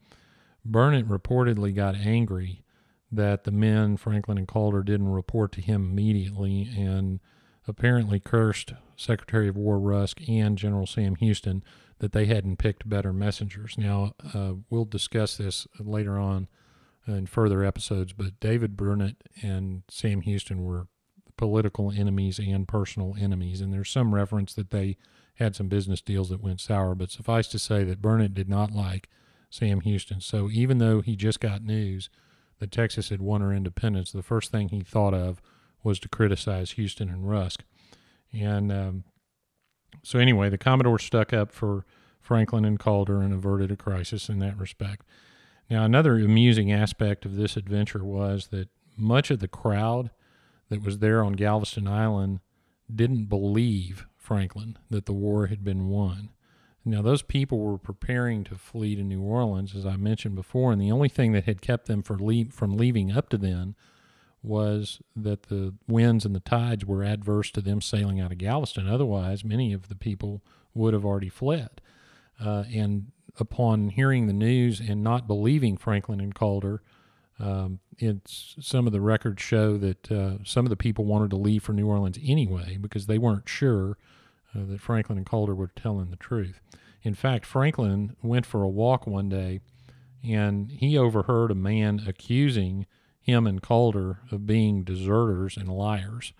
Burnet 0.64 1.06
reportedly 1.06 1.74
got 1.74 1.94
angry 1.94 2.64
that 3.12 3.44
the 3.44 3.50
men, 3.50 3.96
Franklin 3.96 4.38
and 4.38 4.48
Calder, 4.48 4.82
didn't 4.82 5.12
report 5.12 5.52
to 5.52 5.60
him 5.60 5.90
immediately 5.90 6.68
and 6.76 7.20
apparently 7.68 8.18
cursed 8.18 8.72
Secretary 8.96 9.48
of 9.48 9.56
War 9.56 9.78
Rusk 9.78 10.20
and 10.28 10.56
General 10.56 10.86
Sam 10.86 11.16
Houston 11.16 11.62
that 11.98 12.12
they 12.12 12.26
hadn't 12.26 12.56
picked 12.56 12.88
better 12.88 13.12
messengers. 13.12 13.76
Now, 13.76 14.14
uh, 14.34 14.54
we'll 14.70 14.84
discuss 14.84 15.36
this 15.36 15.66
later 15.78 16.18
on 16.18 16.48
in 17.06 17.26
further 17.26 17.64
episodes, 17.64 18.12
but 18.12 18.38
David 18.40 18.76
Burnet 18.76 19.16
and 19.42 19.82
Sam 19.88 20.20
Houston 20.22 20.64
were 20.64 20.86
political 21.36 21.90
enemies 21.90 22.38
and 22.38 22.68
personal 22.68 23.14
enemies, 23.18 23.60
and 23.60 23.72
there's 23.72 23.90
some 23.90 24.14
reference 24.14 24.54
that 24.54 24.70
they 24.70 24.96
had 25.36 25.56
some 25.56 25.68
business 25.68 26.02
deals 26.02 26.28
that 26.28 26.42
went 26.42 26.60
sour, 26.60 26.94
but 26.94 27.10
suffice 27.10 27.48
to 27.48 27.58
say 27.58 27.82
that 27.84 28.02
Burnet 28.02 28.34
did 28.34 28.48
not 28.48 28.72
like 28.72 29.08
Sam 29.48 29.80
Houston. 29.80 30.20
So 30.20 30.50
even 30.50 30.78
though 30.78 31.00
he 31.00 31.16
just 31.16 31.40
got 31.40 31.62
news 31.62 32.10
that 32.58 32.70
Texas 32.70 33.08
had 33.08 33.22
won 33.22 33.40
her 33.40 33.52
independence, 33.52 34.12
the 34.12 34.22
first 34.22 34.50
thing 34.50 34.68
he 34.68 34.80
thought 34.80 35.14
of 35.14 35.40
was 35.82 35.98
to 36.00 36.08
criticize 36.08 36.72
Houston 36.72 37.08
and 37.08 37.28
Rusk. 37.28 37.64
And 38.32 38.70
um, 38.70 39.04
so, 40.02 40.18
anyway, 40.18 40.48
the 40.48 40.58
Commodore 40.58 40.98
stuck 40.98 41.32
up 41.32 41.52
for 41.52 41.84
Franklin 42.20 42.64
and 42.64 42.78
Calder 42.78 43.20
and 43.20 43.32
averted 43.32 43.70
a 43.70 43.76
crisis 43.76 44.28
in 44.28 44.38
that 44.38 44.58
respect. 44.58 45.04
Now, 45.70 45.84
another 45.84 46.18
amusing 46.18 46.72
aspect 46.72 47.24
of 47.24 47.36
this 47.36 47.56
adventure 47.56 48.04
was 48.04 48.48
that 48.48 48.68
much 48.96 49.30
of 49.30 49.38
the 49.38 49.48
crowd 49.48 50.10
that 50.68 50.82
was 50.82 50.98
there 50.98 51.22
on 51.22 51.34
Galveston 51.34 51.86
Island 51.86 52.40
didn't 52.92 53.26
believe 53.26 54.06
Franklin 54.16 54.76
that 54.90 55.06
the 55.06 55.12
war 55.12 55.46
had 55.46 55.62
been 55.62 55.88
won. 55.88 56.30
Now, 56.84 57.02
those 57.02 57.22
people 57.22 57.60
were 57.60 57.78
preparing 57.78 58.42
to 58.44 58.56
flee 58.56 58.96
to 58.96 59.02
New 59.02 59.22
Orleans, 59.22 59.76
as 59.76 59.86
I 59.86 59.96
mentioned 59.96 60.34
before, 60.34 60.72
and 60.72 60.80
the 60.80 60.90
only 60.90 61.08
thing 61.08 61.32
that 61.32 61.44
had 61.44 61.62
kept 61.62 61.86
them 61.86 62.02
from 62.02 62.76
leaving 62.76 63.12
up 63.12 63.28
to 63.28 63.36
then 63.36 63.76
was 64.42 65.00
that 65.14 65.44
the 65.44 65.74
winds 65.86 66.24
and 66.24 66.34
the 66.34 66.40
tides 66.40 66.84
were 66.84 67.04
adverse 67.04 67.50
to 67.52 67.60
them 67.60 67.80
sailing 67.80 68.18
out 68.18 68.32
of 68.32 68.38
Galveston. 68.38 68.88
Otherwise, 68.88 69.44
many 69.44 69.72
of 69.72 69.88
the 69.88 69.94
people 69.94 70.42
would 70.74 70.94
have 70.94 71.04
already 71.04 71.28
fled. 71.28 71.80
Uh, 72.42 72.64
and 72.72 73.12
upon 73.38 73.90
hearing 73.90 74.26
the 74.26 74.32
news 74.32 74.80
and 74.80 75.02
not 75.02 75.26
believing 75.26 75.76
Franklin 75.76 76.20
and 76.20 76.34
Calder, 76.34 76.82
um, 77.38 77.80
it's 77.98 78.54
some 78.60 78.86
of 78.86 78.92
the 78.92 79.00
records 79.00 79.42
show 79.42 79.78
that 79.78 80.12
uh, 80.12 80.38
some 80.44 80.66
of 80.66 80.70
the 80.70 80.76
people 80.76 81.04
wanted 81.04 81.30
to 81.30 81.36
leave 81.36 81.62
for 81.62 81.72
New 81.72 81.86
Orleans 81.86 82.18
anyway 82.22 82.76
because 82.80 83.06
they 83.06 83.18
weren't 83.18 83.48
sure 83.48 83.96
uh, 84.54 84.64
that 84.66 84.80
Franklin 84.80 85.18
and 85.18 85.26
Calder 85.26 85.54
were 85.54 85.70
telling 85.74 86.10
the 86.10 86.16
truth. 86.16 86.60
In 87.02 87.14
fact, 87.14 87.46
Franklin 87.46 88.16
went 88.22 88.44
for 88.44 88.62
a 88.62 88.68
walk 88.68 89.06
one 89.06 89.28
day 89.28 89.60
and 90.22 90.70
he 90.70 90.98
overheard 90.98 91.50
a 91.50 91.54
man 91.54 92.02
accusing 92.06 92.86
him 93.20 93.46
and 93.46 93.62
Calder 93.62 94.20
of 94.30 94.46
being 94.46 94.82
deserters 94.82 95.56
and 95.56 95.68
liars. 95.68 96.32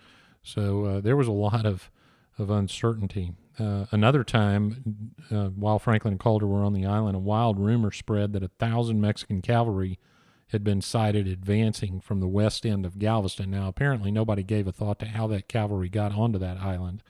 So 0.43 0.85
uh, 0.85 1.01
there 1.01 1.15
was 1.15 1.27
a 1.27 1.31
lot 1.31 1.65
of, 1.65 1.89
of 2.37 2.49
uncertainty. 2.49 3.33
Uh, 3.59 3.85
another 3.91 4.23
time, 4.23 5.13
uh, 5.29 5.47
while 5.47 5.79
Franklin 5.79 6.13
and 6.13 6.19
Calder 6.19 6.47
were 6.47 6.63
on 6.63 6.73
the 6.73 6.85
island, 6.85 7.15
a 7.15 7.19
wild 7.19 7.59
rumor 7.59 7.91
spread 7.91 8.33
that 8.33 8.43
a 8.43 8.47
thousand 8.47 9.01
Mexican 9.01 9.41
cavalry 9.41 9.99
had 10.47 10.63
been 10.63 10.81
sighted 10.81 11.27
advancing 11.27 12.01
from 12.01 12.19
the 12.19 12.27
west 12.27 12.65
end 12.65 12.85
of 12.85 12.99
Galveston. 12.99 13.51
Now, 13.51 13.67
apparently, 13.67 14.11
nobody 14.11 14.43
gave 14.43 14.67
a 14.67 14.71
thought 14.71 14.99
to 14.99 15.05
how 15.05 15.27
that 15.27 15.47
cavalry 15.47 15.89
got 15.89 16.13
onto 16.13 16.39
that 16.39 16.57
island 16.57 17.03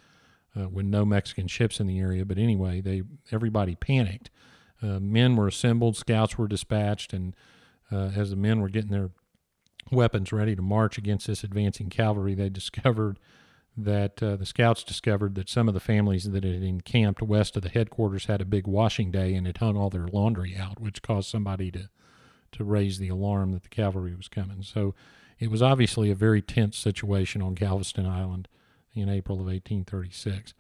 uh, 0.60 0.70
with 0.70 0.86
no 0.86 1.06
Mexican 1.06 1.48
ships 1.48 1.80
in 1.80 1.88
the 1.88 2.00
area. 2.00 2.26
But 2.26 2.38
anyway, 2.38 2.82
they 2.82 3.04
everybody 3.32 3.76
panicked. 3.76 4.30
Uh, 4.82 5.00
men 5.00 5.36
were 5.36 5.48
assembled, 5.48 5.96
scouts 5.96 6.38
were 6.38 6.48
dispatched, 6.48 7.14
and 7.14 7.36
uh, 7.92 8.12
as 8.16 8.32
the 8.32 8.36
men 8.36 8.62
were 8.62 8.70
getting 8.70 8.92
their 8.92 9.12
weapons 9.92 10.32
ready 10.32 10.56
to 10.56 10.62
march 10.62 10.98
against 10.98 11.28
this 11.28 11.44
advancing 11.44 11.90
cavalry, 11.90 12.34
they 12.34 12.50
discovered 12.50 13.20
that 13.78 14.22
uh, 14.22 14.36
the 14.36 14.46
scouts 14.46 14.84
discovered 14.84 15.36
that 15.36 15.50
some 15.50 15.68
of 15.68 15.74
the 15.74 15.80
families 15.80 16.30
that 16.30 16.44
had 16.44 16.62
encamped 16.62 17.22
west 17.22 17.56
of 17.56 17.64
the 17.64 17.70
headquarters 17.70 18.26
had 18.26 18.42
a 18.42 18.46
big 18.46 18.68
washing 18.68 19.12
day 19.12 19.34
and 19.34 19.48
had 19.48 19.58
hung 19.58 19.78
all 19.78 19.90
their 19.90 20.08
laundry 20.08 20.56
out, 20.58 20.80
which 20.80 21.02
caused 21.02 21.30
somebody 21.30 21.72
to 21.72 21.90
to 22.52 22.64
raise 22.64 23.00
the 23.00 23.08
alarm 23.08 23.52
that 23.54 23.64
the 23.64 23.70
cavalry 23.70 24.14
was 24.14 24.28
coming. 24.28 24.62
So 24.62 24.94
it 25.40 25.50
was 25.50 25.62
obviously 25.62 26.12
a 26.12 26.16
very 26.16 26.42
tense 26.42 26.78
situation 26.78 27.42
on 27.42 27.56
Galveston 27.56 28.06
Island 28.06 28.48
in 28.94 29.10
April 29.10 29.38
of 29.38 29.46
1836. 29.46 30.54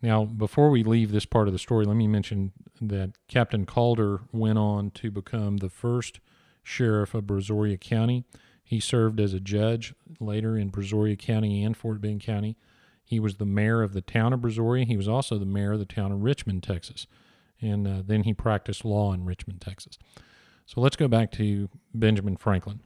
Now, 0.00 0.24
before 0.24 0.70
we 0.70 0.82
leave 0.82 1.12
this 1.12 1.24
part 1.24 1.48
of 1.48 1.52
the 1.52 1.58
story, 1.58 1.86
let 1.86 1.96
me 1.96 2.06
mention 2.06 2.52
that 2.80 3.12
Captain 3.26 3.66
Calder 3.66 4.20
went 4.32 4.58
on 4.58 4.90
to 4.92 5.10
become 5.10 5.58
the 5.58 5.70
first 5.70 6.20
sheriff 6.62 7.14
of 7.14 7.24
Brazoria 7.24 7.80
County. 7.80 8.24
He 8.64 8.80
served 8.80 9.20
as 9.20 9.34
a 9.34 9.40
judge 9.40 9.94
later 10.18 10.56
in 10.56 10.70
Brazoria 10.70 11.18
County 11.18 11.62
and 11.62 11.76
Fort 11.76 12.00
Bend 12.00 12.22
County. 12.22 12.56
He 13.04 13.20
was 13.20 13.36
the 13.36 13.44
mayor 13.44 13.82
of 13.82 13.92
the 13.92 14.00
town 14.00 14.32
of 14.32 14.40
Brazoria. 14.40 14.86
He 14.86 14.96
was 14.96 15.06
also 15.06 15.38
the 15.38 15.44
mayor 15.44 15.72
of 15.72 15.78
the 15.78 15.84
town 15.84 16.10
of 16.10 16.22
Richmond, 16.22 16.62
Texas. 16.62 17.06
And 17.60 17.86
uh, 17.86 18.02
then 18.04 18.22
he 18.22 18.32
practiced 18.32 18.84
law 18.84 19.12
in 19.12 19.26
Richmond, 19.26 19.60
Texas. 19.60 19.98
So 20.66 20.80
let's 20.80 20.96
go 20.96 21.08
back 21.08 21.30
to 21.32 21.68
Benjamin 21.92 22.36
Franklin. 22.36 22.80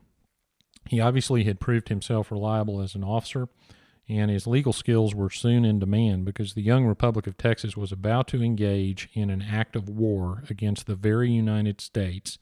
He 0.89 1.01
obviously 1.01 1.45
had 1.45 1.61
proved 1.61 1.89
himself 1.89 2.33
reliable 2.33 2.81
as 2.81 2.95
an 2.95 3.05
officer, 3.05 3.49
and 4.09 4.31
his 4.31 4.47
legal 4.47 4.73
skills 4.73 5.15
were 5.15 5.31
soon 5.31 5.65
in 5.65 5.79
demand 5.79 6.25
because 6.25 6.55
the 6.55 6.63
young 6.63 6.87
Republic 6.87 7.27
of 7.27 7.37
Texas 7.37 7.77
was 7.77 7.93
about 7.93 8.27
to 8.29 8.43
engage 8.43 9.09
in 9.13 9.31
an 9.31 9.43
act 9.43 9.77
of 9.77 9.89
war 9.89 10.43
against 10.49 10.87
the 10.87 10.97
very 10.97 11.31
United 11.31 11.81
States 11.81 12.39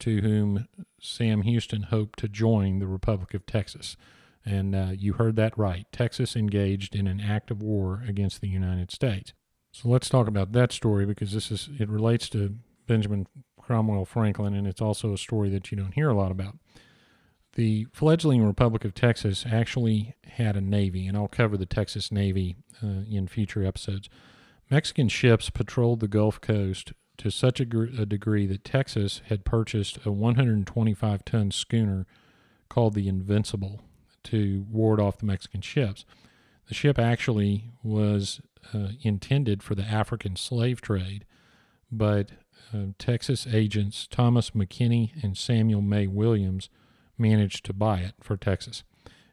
to 0.00 0.20
whom 0.20 0.68
Sam 1.00 1.42
Houston 1.42 1.84
hoped 1.84 2.18
to 2.20 2.28
join 2.28 2.78
the 2.78 2.86
Republic 2.86 3.34
of 3.34 3.46
Texas. 3.46 3.96
And 4.44 4.74
uh, 4.74 4.88
you 4.96 5.14
heard 5.14 5.36
that 5.36 5.56
right. 5.56 5.86
Texas 5.92 6.34
engaged 6.34 6.94
in 6.94 7.06
an 7.06 7.20
act 7.20 7.50
of 7.50 7.62
war 7.62 8.02
against 8.06 8.40
the 8.40 8.48
United 8.48 8.90
States. 8.90 9.32
So 9.72 9.88
let's 9.88 10.08
talk 10.08 10.26
about 10.26 10.52
that 10.52 10.72
story 10.72 11.06
because 11.06 11.32
this 11.32 11.50
is 11.50 11.68
it 11.78 11.88
relates 11.88 12.28
to 12.30 12.56
Benjamin 12.86 13.26
Cromwell 13.60 14.04
Franklin, 14.04 14.54
and 14.54 14.66
it's 14.66 14.80
also 14.80 15.12
a 15.12 15.18
story 15.18 15.48
that 15.50 15.70
you 15.70 15.76
don't 15.76 15.94
hear 15.94 16.08
a 16.08 16.16
lot 16.16 16.32
about. 16.32 16.58
The 17.54 17.86
fledgling 17.92 18.44
Republic 18.44 18.84
of 18.84 18.94
Texas 18.94 19.44
actually 19.50 20.14
had 20.24 20.56
a 20.56 20.60
navy, 20.60 21.06
and 21.06 21.16
I'll 21.16 21.28
cover 21.28 21.56
the 21.56 21.66
Texas 21.66 22.10
Navy 22.10 22.56
uh, 22.82 23.04
in 23.10 23.28
future 23.28 23.64
episodes. 23.64 24.08
Mexican 24.70 25.08
ships 25.08 25.50
patrolled 25.50 26.00
the 26.00 26.08
Gulf 26.08 26.40
Coast 26.40 26.92
to 27.20 27.30
such 27.30 27.60
a, 27.60 27.66
gr- 27.66 27.84
a 27.98 28.06
degree 28.06 28.46
that 28.46 28.64
Texas 28.64 29.20
had 29.26 29.44
purchased 29.44 29.98
a 30.06 30.10
125 30.10 31.24
ton 31.26 31.50
schooner 31.50 32.06
called 32.70 32.94
the 32.94 33.08
Invincible 33.08 33.82
to 34.24 34.64
ward 34.70 34.98
off 34.98 35.18
the 35.18 35.26
Mexican 35.26 35.60
ships. 35.60 36.06
The 36.68 36.74
ship 36.74 36.98
actually 36.98 37.72
was 37.82 38.40
uh, 38.72 38.88
intended 39.02 39.62
for 39.62 39.74
the 39.74 39.82
African 39.82 40.34
slave 40.34 40.80
trade, 40.80 41.26
but 41.92 42.30
uh, 42.72 42.86
Texas 42.98 43.46
agents 43.46 44.06
Thomas 44.10 44.50
McKinney 44.50 45.22
and 45.22 45.36
Samuel 45.36 45.82
May 45.82 46.06
Williams 46.06 46.70
managed 47.18 47.66
to 47.66 47.74
buy 47.74 47.98
it 47.98 48.14
for 48.22 48.38
Texas. 48.38 48.82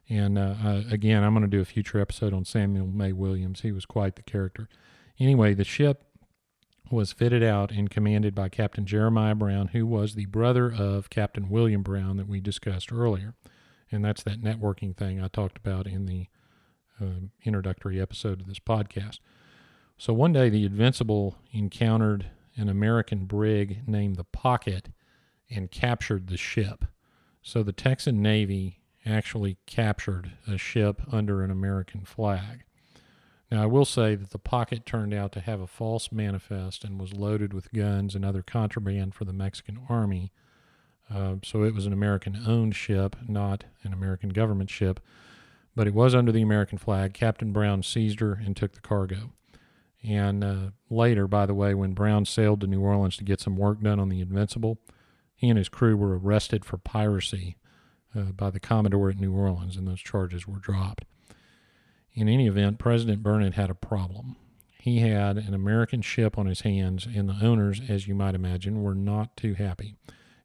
And 0.09 0.37
uh, 0.37 0.55
uh, 0.61 0.81
again, 0.91 1.23
I'm 1.23 1.33
going 1.33 1.43
to 1.43 1.47
do 1.49 1.61
a 1.61 1.65
future 1.65 2.01
episode 2.01 2.33
on 2.33 2.43
Samuel 2.43 2.87
May 2.87 3.13
Williams. 3.13 3.61
He 3.61 3.71
was 3.71 3.85
quite 3.85 4.17
the 4.17 4.23
character. 4.23 4.67
Anyway, 5.19 5.53
the 5.53 5.63
ship 5.63 6.03
was 6.91 7.11
fitted 7.11 7.43
out 7.43 7.71
and 7.71 7.89
commanded 7.89 8.33
by 8.33 8.49
Captain 8.49 8.85
Jeremiah 8.85 9.35
Brown, 9.35 9.69
who 9.69 9.85
was 9.85 10.15
the 10.15 10.25
brother 10.25 10.71
of 10.71 11.09
Captain 11.09 11.49
William 11.49 11.83
Brown 11.83 12.17
that 12.17 12.27
we 12.27 12.39
discussed 12.39 12.91
earlier. 12.91 13.35
And 13.91 14.03
that's 14.03 14.23
that 14.23 14.41
networking 14.41 14.95
thing 14.95 15.21
I 15.21 15.27
talked 15.27 15.57
about 15.57 15.87
in 15.87 16.05
the 16.05 16.27
uh, 17.01 17.27
introductory 17.43 18.01
episode 18.01 18.41
of 18.41 18.47
this 18.47 18.59
podcast. 18.59 19.19
So 19.97 20.13
one 20.13 20.33
day, 20.33 20.49
the 20.49 20.65
Invincible 20.65 21.37
encountered 21.51 22.27
an 22.55 22.69
American 22.69 23.25
brig 23.25 23.87
named 23.87 24.15
the 24.15 24.23
Pocket 24.23 24.89
and 25.49 25.71
captured 25.71 26.27
the 26.27 26.37
ship. 26.37 26.85
So 27.41 27.63
the 27.63 27.71
Texan 27.71 28.21
Navy 28.21 28.81
actually 29.05 29.57
captured 29.65 30.33
a 30.47 30.57
ship 30.57 31.01
under 31.11 31.43
an 31.43 31.49
American 31.49 32.03
flag. 32.03 32.63
Now, 33.49 33.63
I 33.63 33.65
will 33.65 33.85
say 33.85 34.15
that 34.15 34.31
the 34.31 34.39
Pocket 34.39 34.85
turned 34.85 35.13
out 35.13 35.31
to 35.33 35.39
have 35.39 35.61
a 35.61 35.67
false 35.67 36.11
manifest 36.11 36.83
and 36.83 36.99
was 36.99 37.13
loaded 37.13 37.53
with 37.53 37.71
guns 37.71 38.13
and 38.13 38.25
other 38.25 38.41
contraband 38.41 39.15
for 39.15 39.23
the 39.23 39.33
Mexican 39.33 39.79
Army. 39.87 40.33
Uh, 41.13 41.35
so 41.43 41.63
it 41.63 41.73
was 41.73 41.85
an 41.85 41.93
American 41.93 42.43
owned 42.45 42.75
ship, 42.75 43.15
not 43.25 43.63
an 43.83 43.93
American 43.93 44.29
government 44.29 44.69
ship, 44.69 44.99
but 45.75 45.87
it 45.87 45.93
was 45.93 46.13
under 46.13 46.33
the 46.33 46.41
American 46.41 46.77
flag. 46.77 47.13
Captain 47.13 47.53
Brown 47.53 47.83
seized 47.83 48.19
her 48.19 48.33
and 48.33 48.57
took 48.57 48.73
the 48.73 48.81
cargo. 48.81 49.31
And 50.03 50.43
uh, 50.43 50.71
later, 50.89 51.27
by 51.27 51.45
the 51.45 51.53
way, 51.53 51.73
when 51.73 51.93
Brown 51.93 52.25
sailed 52.25 52.61
to 52.61 52.67
New 52.67 52.81
Orleans 52.81 53.17
to 53.17 53.23
get 53.23 53.39
some 53.39 53.55
work 53.55 53.81
done 53.81 53.99
on 53.99 54.09
the 54.09 54.21
Invincible, 54.21 54.77
he 55.35 55.47
and 55.47 55.57
his 55.57 55.69
crew 55.69 55.95
were 55.95 56.17
arrested 56.17 56.65
for 56.65 56.77
piracy 56.77 57.55
uh, 58.15 58.31
by 58.33 58.49
the 58.49 58.59
Commodore 58.59 59.09
at 59.09 59.19
New 59.19 59.33
Orleans, 59.33 59.77
and 59.77 59.87
those 59.87 60.01
charges 60.01 60.47
were 60.47 60.59
dropped. 60.59 61.05
In 62.17 62.27
any 62.27 62.47
event, 62.47 62.79
President 62.79 63.21
Burnet 63.21 63.53
had 63.53 63.69
a 63.69 63.75
problem. 63.75 64.37
He 64.79 65.01
had 65.01 65.37
an 65.37 65.53
American 65.53 66.01
ship 66.01 66.35
on 66.35 66.47
his 66.47 66.61
hands, 66.61 67.05
and 67.05 67.29
the 67.29 67.45
owners, 67.45 67.79
as 67.87 68.07
you 68.07 68.15
might 68.15 68.33
imagine, 68.33 68.81
were 68.81 68.95
not 68.95 69.37
too 69.37 69.53
happy. 69.53 69.93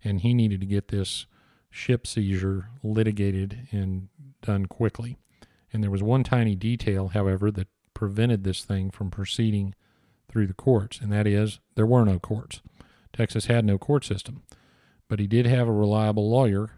And 0.04 0.20
he 0.20 0.34
needed 0.34 0.60
to 0.60 0.66
get 0.66 0.88
this 0.88 1.24
ship 1.70 2.06
seizure 2.06 2.68
litigated 2.82 3.68
and 3.72 4.08
done 4.42 4.66
quickly. 4.66 5.16
And 5.72 5.82
there 5.82 5.90
was 5.90 6.02
one 6.02 6.24
tiny 6.24 6.54
detail, 6.54 7.08
however, 7.08 7.50
that 7.52 7.68
prevented 7.94 8.44
this 8.44 8.66
thing 8.66 8.90
from 8.90 9.10
proceeding 9.10 9.74
through 10.28 10.48
the 10.48 10.52
courts, 10.52 11.00
and 11.00 11.10
that 11.10 11.26
is 11.26 11.58
there 11.74 11.86
were 11.86 12.04
no 12.04 12.18
courts. 12.18 12.60
Texas 13.14 13.46
had 13.46 13.64
no 13.64 13.78
court 13.78 14.04
system, 14.04 14.42
but 15.08 15.20
he 15.20 15.26
did 15.26 15.46
have 15.46 15.68
a 15.68 15.72
reliable 15.72 16.28
lawyer 16.28 16.72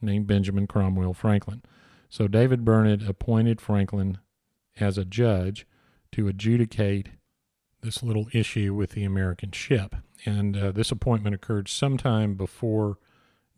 named 0.00 0.26
Benjamin 0.26 0.66
Cromwell 0.66 1.12
Franklin. 1.12 1.60
So 2.08 2.26
David 2.26 2.64
Burnet 2.64 3.06
appointed 3.06 3.60
Franklin 3.60 4.16
as 4.80 4.98
a 4.98 5.04
judge 5.04 5.66
to 6.12 6.28
adjudicate 6.28 7.10
this 7.82 8.02
little 8.02 8.26
issue 8.32 8.74
with 8.74 8.90
the 8.90 9.04
American 9.04 9.52
ship. 9.52 9.96
and 10.26 10.56
uh, 10.56 10.70
this 10.72 10.90
appointment 10.90 11.34
occurred 11.34 11.68
sometime 11.68 12.34
before 12.34 12.98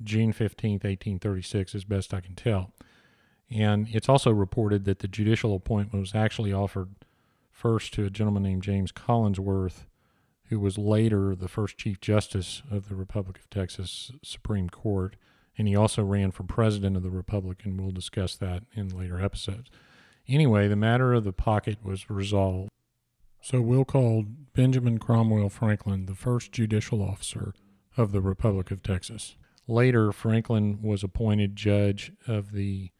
June 0.03 0.33
15th, 0.33 0.85
1836, 0.85 1.75
as 1.75 1.85
best 1.85 2.15
I 2.15 2.21
can 2.21 2.35
tell. 2.35 2.73
And 3.51 3.89
it's 3.91 4.09
also 4.09 4.31
reported 4.31 4.85
that 4.85 5.01
the 5.01 5.09
judicial 5.09 5.55
appointment 5.55 6.01
was 6.01 6.15
actually 6.15 6.53
offered 6.53 6.91
first 7.51 7.93
to 7.95 8.05
a 8.05 8.11
gentleman 8.11 8.45
named 8.45 8.63
James 8.63 8.93
Collinsworth, 8.93 9.87
who 10.47 10.59
was 10.59 10.79
later 10.79 11.35
the 11.35 11.49
first 11.49 11.79
Chief 11.79 12.01
Justice 12.01 12.63
of 12.71 12.89
the 12.89 12.95
Republic 12.95 13.39
of 13.39 13.51
Texas 13.51 14.13
Supreme 14.23 14.71
Court. 14.71 15.17
And 15.59 15.69
he 15.69 15.77
also 15.77 16.03
ran 16.03 16.31
for 16.31 16.45
president 16.45 16.97
of 16.97 17.03
the 17.03 17.11
Republic, 17.11 17.61
and 17.65 17.79
we'll 17.79 17.91
discuss 17.91 18.37
that 18.37 18.63
in 18.75 18.89
later 18.89 19.21
episodes. 19.21 19.71
Anyway, 20.29 20.69
the 20.69 20.77
matter 20.77 21.13
of 21.13 21.25
the 21.25 21.33
pocket 21.33 21.79
was 21.83 22.09
resolved. 22.09 22.71
So 23.41 23.61
we'll 23.61 23.85
call 23.85 24.25
Benjamin 24.55 24.99
Cromwell 24.99 25.49
Franklin 25.49 26.07
the 26.07 26.15
first 26.15 26.53
judicial 26.53 27.03
officer 27.03 27.55
of 27.97 28.13
the 28.13 28.21
Republic 28.21 28.71
of 28.71 28.83
Texas. 28.83 29.37
Later, 29.67 30.13
Franklin 30.13 30.81
was 30.83 31.03
appointed 31.03 31.57
judge 31.57 32.13
of 32.27 32.53
the 32.53 32.91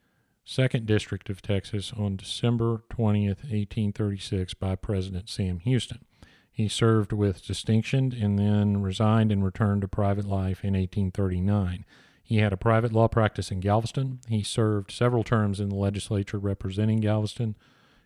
Second 0.45 0.87
District 0.87 1.31
of 1.31 1.41
Texas 1.41 1.93
on 1.97 2.17
December 2.17 2.83
20th, 2.91 3.45
1836, 3.45 4.55
by 4.55 4.75
President 4.75 5.29
Sam 5.29 5.61
Houston. 5.61 6.05
He 6.51 6.69
served 6.69 7.13
with 7.13 7.47
distinction 7.47 8.13
and 8.13 8.39
then 8.39 8.83
resigned 8.83 9.33
and 9.33 9.45
returned 9.45 9.83
to 9.83 9.89
private 9.89 10.27
life 10.27 10.65
in 10.65 10.75
1839. 10.75 11.85
He 12.33 12.39
had 12.39 12.55
a 12.55 12.57
private 12.57 12.95
law 12.95 13.09
practice 13.09 13.51
in 13.51 13.61
Galveston. 13.61 14.21
He 14.27 14.43
served 14.43 14.91
several 14.91 15.23
terms 15.23 15.61
in 15.61 15.69
the 15.69 15.75
legislature 15.75 16.39
representing 16.39 17.01
Galveston. 17.01 17.57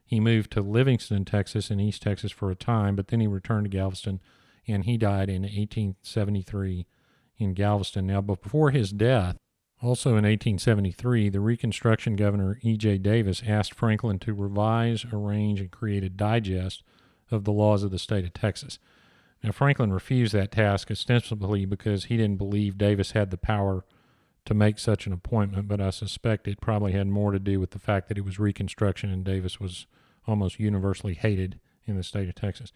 He 0.05 0.19
moved 0.19 0.51
to 0.51 0.63
Livingston, 0.63 1.25
Texas, 1.25 1.71
in 1.71 1.79
East 1.79 2.03
Texas 2.03 2.33
for 2.33 2.51
a 2.51 2.57
time, 2.57 2.97
but 2.97 3.07
then 3.07 3.21
he 3.21 3.29
returned 3.29 3.67
to 3.67 3.71
Galveston 3.71 4.21
and 4.67 4.83
he 4.83 4.99
died 4.99 5.29
in 5.29 5.43
1873 5.43 6.89
in 7.39 7.55
Galveston. 7.55 8.09
Now, 8.09 8.21
before 8.21 8.73
his 8.73 8.91
death, 8.91 9.37
also 9.81 10.09
in 10.09 10.25
1873, 10.25 11.29
the 11.29 11.39
Reconstruction 11.39 12.17
Governor 12.17 12.59
E.J. 12.63 12.99
Davis 12.99 13.45
asked 13.47 13.75
Franklin 13.75 14.19
to 14.19 14.35
revise, 14.35 15.07
arrange, 15.13 15.61
and 15.61 15.71
create 15.71 16.03
a 16.03 16.09
digest 16.09 16.83
of 17.31 17.45
the 17.45 17.53
laws 17.53 17.85
of 17.85 17.93
the 17.93 17.99
state 18.01 18.25
of 18.25 18.35
Texas. 18.35 18.81
Now, 19.45 19.53
Franklin 19.53 19.93
refused 19.93 20.35
that 20.35 20.51
task 20.51 20.91
ostensibly 20.91 21.65
because 21.65 22.07
he 22.07 22.17
didn't 22.17 22.39
believe 22.39 22.77
Davis 22.77 23.13
had 23.13 23.31
the 23.31 23.37
power 23.37 23.85
to 24.47 24.55
make 24.55 24.79
such 24.79 25.07
an 25.07 25.13
appointment, 25.13 25.69
but 25.69 25.81
I 25.81 25.91
suspect 25.91 26.49
it 26.49 26.61
probably 26.61 26.93
had 26.93 27.07
more 27.07 27.33
to 27.33 27.39
do 27.39 27.61
with 27.61 27.71
the 27.71 27.79
fact 27.79 28.09
that 28.09 28.19
it 28.19 28.25
was 28.25 28.39
Reconstruction 28.39 29.11
and 29.11 29.25
Davis 29.25 29.61
was 29.61 29.87
almost 30.27 30.59
universally 30.59 31.15
hated 31.15 31.61
in 31.85 31.97
the 31.97 32.03
state 32.03 32.29
of 32.29 32.35
Texas. 32.35 32.73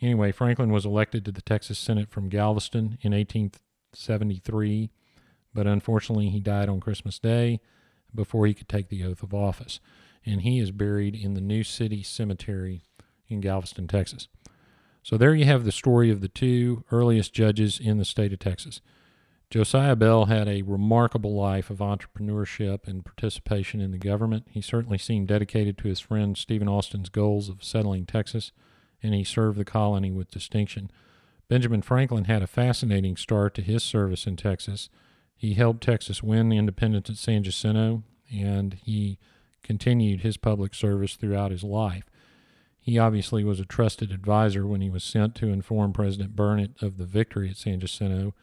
Anyway, 0.00 0.32
Franklin 0.32 0.72
was 0.72 0.86
elected 0.86 1.24
to 1.24 1.32
the 1.32 1.42
Texas 1.42 1.78
Senate 1.78 2.08
from 2.08 2.28
Galveston 2.28 2.98
in 3.02 3.12
1873 3.12 4.90
but 5.54 5.66
unfortunately 5.66 6.28
he 6.28 6.40
died 6.40 6.68
on 6.68 6.80
Christmas 6.80 7.18
Day 7.18 7.60
before 8.14 8.46
he 8.46 8.54
could 8.54 8.68
take 8.68 8.88
the 8.88 9.04
oath 9.04 9.22
of 9.22 9.34
office. 9.34 9.80
And 10.24 10.42
he 10.42 10.58
is 10.58 10.70
buried 10.70 11.14
in 11.14 11.34
the 11.34 11.40
New 11.40 11.64
City 11.64 12.02
Cemetery 12.02 12.82
in 13.28 13.40
Galveston, 13.40 13.88
Texas. 13.88 14.28
So 15.02 15.16
there 15.16 15.34
you 15.34 15.46
have 15.46 15.64
the 15.64 15.72
story 15.72 16.10
of 16.10 16.20
the 16.20 16.28
two 16.28 16.84
earliest 16.90 17.32
judges 17.32 17.80
in 17.80 17.98
the 17.98 18.04
state 18.04 18.32
of 18.32 18.38
Texas. 18.38 18.80
Josiah 19.50 19.96
Bell 19.96 20.26
had 20.26 20.46
a 20.46 20.62
remarkable 20.62 21.34
life 21.34 21.70
of 21.70 21.78
entrepreneurship 21.78 22.86
and 22.86 23.04
participation 23.04 23.80
in 23.80 23.92
the 23.92 23.98
government. 23.98 24.46
He 24.50 24.60
certainly 24.60 24.98
seemed 24.98 25.28
dedicated 25.28 25.78
to 25.78 25.88
his 25.88 26.00
friend 26.00 26.36
Stephen 26.36 26.68
Austin's 26.68 27.08
goals 27.08 27.48
of 27.48 27.64
settling 27.64 28.04
Texas, 28.04 28.52
and 29.02 29.14
he 29.14 29.24
served 29.24 29.58
the 29.58 29.64
colony 29.64 30.10
with 30.10 30.30
distinction. 30.30 30.90
Benjamin 31.48 31.80
Franklin 31.80 32.24
had 32.24 32.42
a 32.42 32.46
fascinating 32.46 33.16
start 33.16 33.54
to 33.54 33.62
his 33.62 33.82
service 33.82 34.26
in 34.26 34.36
Texas 34.36 34.90
he 35.38 35.54
helped 35.54 35.84
Texas 35.84 36.20
win 36.20 36.48
the 36.48 36.58
independence 36.58 37.08
at 37.08 37.16
San 37.16 37.44
Jacinto, 37.44 38.02
and 38.28 38.74
he 38.74 39.20
continued 39.62 40.22
his 40.22 40.36
public 40.36 40.74
service 40.74 41.14
throughout 41.14 41.52
his 41.52 41.62
life. 41.62 42.04
He 42.80 42.98
obviously 42.98 43.44
was 43.44 43.60
a 43.60 43.64
trusted 43.64 44.10
advisor 44.10 44.66
when 44.66 44.80
he 44.80 44.90
was 44.90 45.04
sent 45.04 45.36
to 45.36 45.48
inform 45.48 45.92
President 45.92 46.34
Burnet 46.34 46.72
of 46.82 46.96
the 46.96 47.04
victory 47.04 47.48
at 47.50 47.56
San 47.56 47.78
Jacinto, 47.78 48.34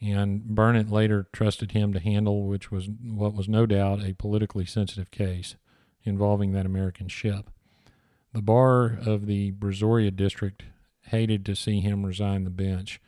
and 0.00 0.44
Burnet 0.44 0.90
later 0.90 1.26
trusted 1.32 1.72
him 1.72 1.92
to 1.92 2.00
handle 2.00 2.46
which 2.46 2.70
was 2.70 2.88
what 2.88 3.34
was 3.34 3.48
no 3.48 3.66
doubt 3.66 4.02
a 4.02 4.14
politically 4.14 4.66
sensitive 4.66 5.10
case 5.10 5.56
involving 6.04 6.52
that 6.52 6.66
American 6.66 7.08
ship. 7.08 7.50
The 8.32 8.42
bar 8.42 8.98
of 9.04 9.26
the 9.26 9.52
Brazoria 9.52 10.14
district 10.14 10.64
hated 11.06 11.46
to 11.46 11.56
see 11.56 11.80
him 11.80 12.04
resign 12.04 12.44
the 12.44 12.50
bench, 12.50 13.00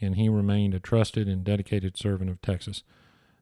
and 0.00 0.16
he 0.16 0.28
remained 0.28 0.74
a 0.74 0.80
trusted 0.80 1.28
and 1.28 1.42
dedicated 1.44 1.96
servant 1.96 2.30
of 2.30 2.42
Texas 2.42 2.82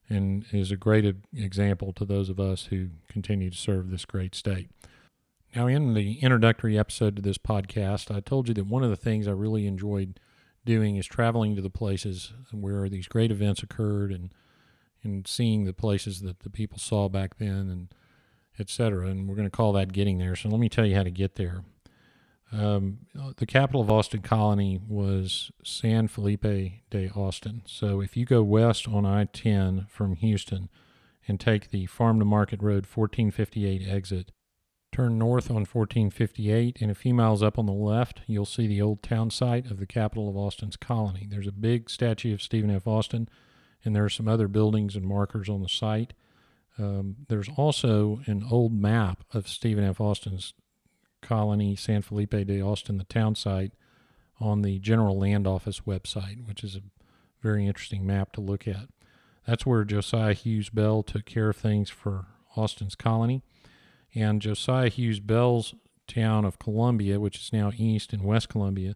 and 0.09 0.45
is 0.53 0.71
a 0.71 0.77
great 0.77 1.17
example 1.35 1.93
to 1.95 2.05
those 2.05 2.29
of 2.29 2.39
us 2.39 2.67
who 2.67 2.89
continue 3.09 3.51
to 3.51 3.57
serve 3.57 3.91
this 3.91 4.05
great 4.05 4.35
state. 4.35 4.71
Now, 5.55 5.67
in 5.67 5.95
the 5.95 6.19
introductory 6.19 6.79
episode 6.79 7.17
to 7.17 7.23
this 7.23 7.39
podcast, 7.39 8.15
I 8.15 8.21
told 8.21 8.49
you 8.49 8.55
that 8.55 8.67
one 8.67 8.83
of 8.83 8.91
the 8.91 8.97
things 8.97 9.27
I 9.27 9.33
really 9.33 9.67
enjoyed 9.67 10.19
doing 10.65 10.97
is 10.97 11.07
traveling 11.07 11.57
to 11.57 11.63
the 11.63 11.71
places 11.71 12.33
where 12.53 12.89
these 12.89 13.09
great 13.09 13.31
events 13.31 13.63
occurred 13.63 14.11
and 14.11 14.31
and 15.03 15.29
seeing 15.29 15.65
the 15.65 15.75
places 15.75 16.23
that 16.23 16.41
the 16.41 16.51
people 16.51 16.79
saw 16.79 17.09
back 17.09 17.37
then 17.37 17.69
and 17.69 17.89
et 18.59 18.71
cetera. 18.71 19.07
And 19.07 19.29
we're 19.29 19.35
going 19.35 19.49
to 19.49 19.57
call 19.57 19.73
that 19.75 19.93
getting 19.93 20.19
there. 20.19 20.35
So 20.35 20.49
let 20.49 20.59
me 20.59 20.69
tell 20.69 20.87
you 20.87 20.97
how 20.97 21.03
to 21.03 21.11
get 21.11 21.37
there. 21.37 21.63
Um, 22.53 23.07
the 23.37 23.47
capital 23.47 23.81
of 23.81 23.91
Austin 23.91 24.23
Colony 24.23 24.81
was 24.89 25.51
San 25.65 26.09
Felipe 26.09 26.43
de 26.91 27.11
Austin. 27.15 27.63
So 27.67 28.01
if 28.01 28.17
you 28.17 28.25
go 28.25 28.43
west 28.43 28.87
on 28.87 29.05
I 29.05 29.25
10 29.25 29.87
from 29.89 30.17
Houston 30.17 30.69
and 31.27 31.41
take 31.41 31.71
the 31.71 31.87
Farm 31.87 32.19
to 32.21 32.25
Market 32.25 32.63
Road 32.63 32.87
1458 32.87 33.89
exit, 33.89 34.31
turn 34.95 35.19
north 35.19 35.51
on 35.51 35.67
1458, 35.67 36.81
and 36.81 36.89
a 36.89 36.95
few 36.95 37.13
miles 37.13 37.43
up 37.43 37.59
on 37.59 37.67
the 37.67 37.73
left, 37.73 38.21
you'll 38.29 38.47
see 38.47 38.69
the 38.69 38.81
old 38.81 39.03
town 39.03 39.29
site 39.29 39.69
of 39.69 39.79
the 39.79 39.87
capital 39.87 40.29
of 40.29 40.37
Austin's 40.37 40.77
colony. 40.77 41.27
There's 41.29 41.49
a 41.49 41.53
big 41.53 41.91
statue 41.91 42.33
of 42.33 42.41
Stephen 42.41 42.71
F. 42.71 42.87
Austin, 42.87 43.29
and 43.85 43.95
there 43.95 44.05
are 44.05 44.11
some 44.11 44.29
other 44.29 44.47
buildings 44.47 44.95
and 44.95 45.05
markers 45.05 45.49
on 45.49 45.63
the 45.63 45.69
site. 45.69 46.13
Um, 46.79 47.17
there's 47.29 47.49
also 47.57 48.21
an 48.27 48.47
old 48.49 48.73
map 48.73 49.25
of 49.33 49.49
Stephen 49.49 49.83
F. 49.83 50.01
Austin's 50.01 50.55
colony, 51.23 51.75
San 51.75 52.03
Felipe 52.03 52.47
de 52.47 52.63
Austin, 52.63 52.99
the 52.99 53.05
town 53.05 53.35
site, 53.35 53.73
on 54.39 54.63
the 54.63 54.79
General 54.79 55.19
Land 55.19 55.45
Office 55.49 55.81
website, 55.81 56.47
which 56.47 56.63
is 56.63 56.77
a 56.77 56.83
very 57.43 57.67
interesting 57.67 58.07
map 58.07 58.31
to 58.33 58.41
look 58.41 58.69
at. 58.69 58.87
That's 59.45 59.67
where 59.67 59.85
Josiah 59.85 60.35
Hughes 60.35 60.71
Bell 60.71 61.03
took 61.03 61.25
care 61.25 61.49
of 61.49 61.57
things 61.57 61.91
for 61.91 62.27
Austin's 62.57 62.95
colony. 62.95 63.43
And 64.15 64.41
Josiah 64.41 64.89
Hughes 64.89 65.21
Bell's 65.21 65.75
town 66.07 66.45
of 66.45 66.59
Columbia, 66.59 67.19
which 67.19 67.39
is 67.39 67.53
now 67.53 67.73
East 67.77 68.13
and 68.13 68.23
West 68.23 68.49
Columbia, 68.49 68.95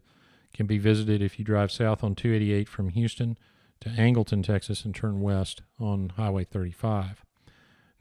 can 0.53 0.65
be 0.65 0.77
visited 0.77 1.21
if 1.21 1.37
you 1.37 1.45
drive 1.45 1.71
south 1.71 2.03
on 2.03 2.15
288 2.15 2.67
from 2.67 2.89
Houston 2.89 3.37
to 3.81 3.89
Angleton, 3.89 4.43
Texas, 4.43 4.83
and 4.85 4.93
turn 4.93 5.21
west 5.21 5.61
on 5.79 6.09
Highway 6.09 6.43
35. 6.43 7.23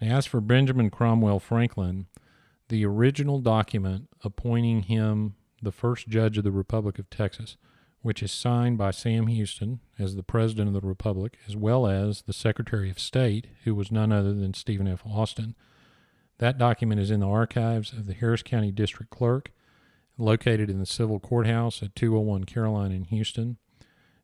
Now, 0.01 0.17
as 0.17 0.27
for 0.27 0.41
Benjamin 0.41 0.91
Cromwell 0.91 1.41
Franklin, 1.41 2.07
the 2.69 2.85
original 2.85 3.41
document 3.41 4.09
appointing 4.23 4.83
him 4.83 5.35
the 5.63 5.73
first 5.73 6.09
judge 6.09 6.39
of 6.39 6.45
the 6.45 6.53
Republic 6.53 6.99
of 6.99 7.11
Texas, 7.11 7.57
which 8.03 8.23
is 8.23 8.31
signed 8.31 8.79
by 8.79 8.91
Sam 8.93 9.27
Houston 9.27 9.81
as 9.99 10.15
the 10.15 10.23
President 10.23 10.69
of 10.69 10.75
the 10.75 10.87
Republic, 10.87 11.39
as 11.49 11.57
well 11.57 11.87
as 11.87 12.23
the 12.23 12.33
Secretary 12.33 12.91
of 12.91 12.99
State, 12.99 13.49
who 13.65 13.75
was 13.75 13.91
none 13.91 14.13
other 14.13 14.33
than 14.33 14.55
Stephen 14.55 14.87
F. 14.87 15.03
Austin. 15.05 15.57
That 16.39 16.59
document 16.59 17.01
is 17.01 17.11
in 17.11 17.21
the 17.21 17.29
archives 17.29 17.93
of 17.93 18.07
the 18.07 18.15
Harris 18.15 18.43
County 18.43 18.71
District 18.71 19.11
Clerk, 19.11 19.53
located 20.17 20.71
in 20.71 20.79
the 20.79 20.87
Civil 20.87 21.21
Courthouse 21.21 21.83
at 21.83 21.95
201 21.95 22.45
Caroline 22.45 22.93
in 22.93 23.05
Houston. 23.05 23.59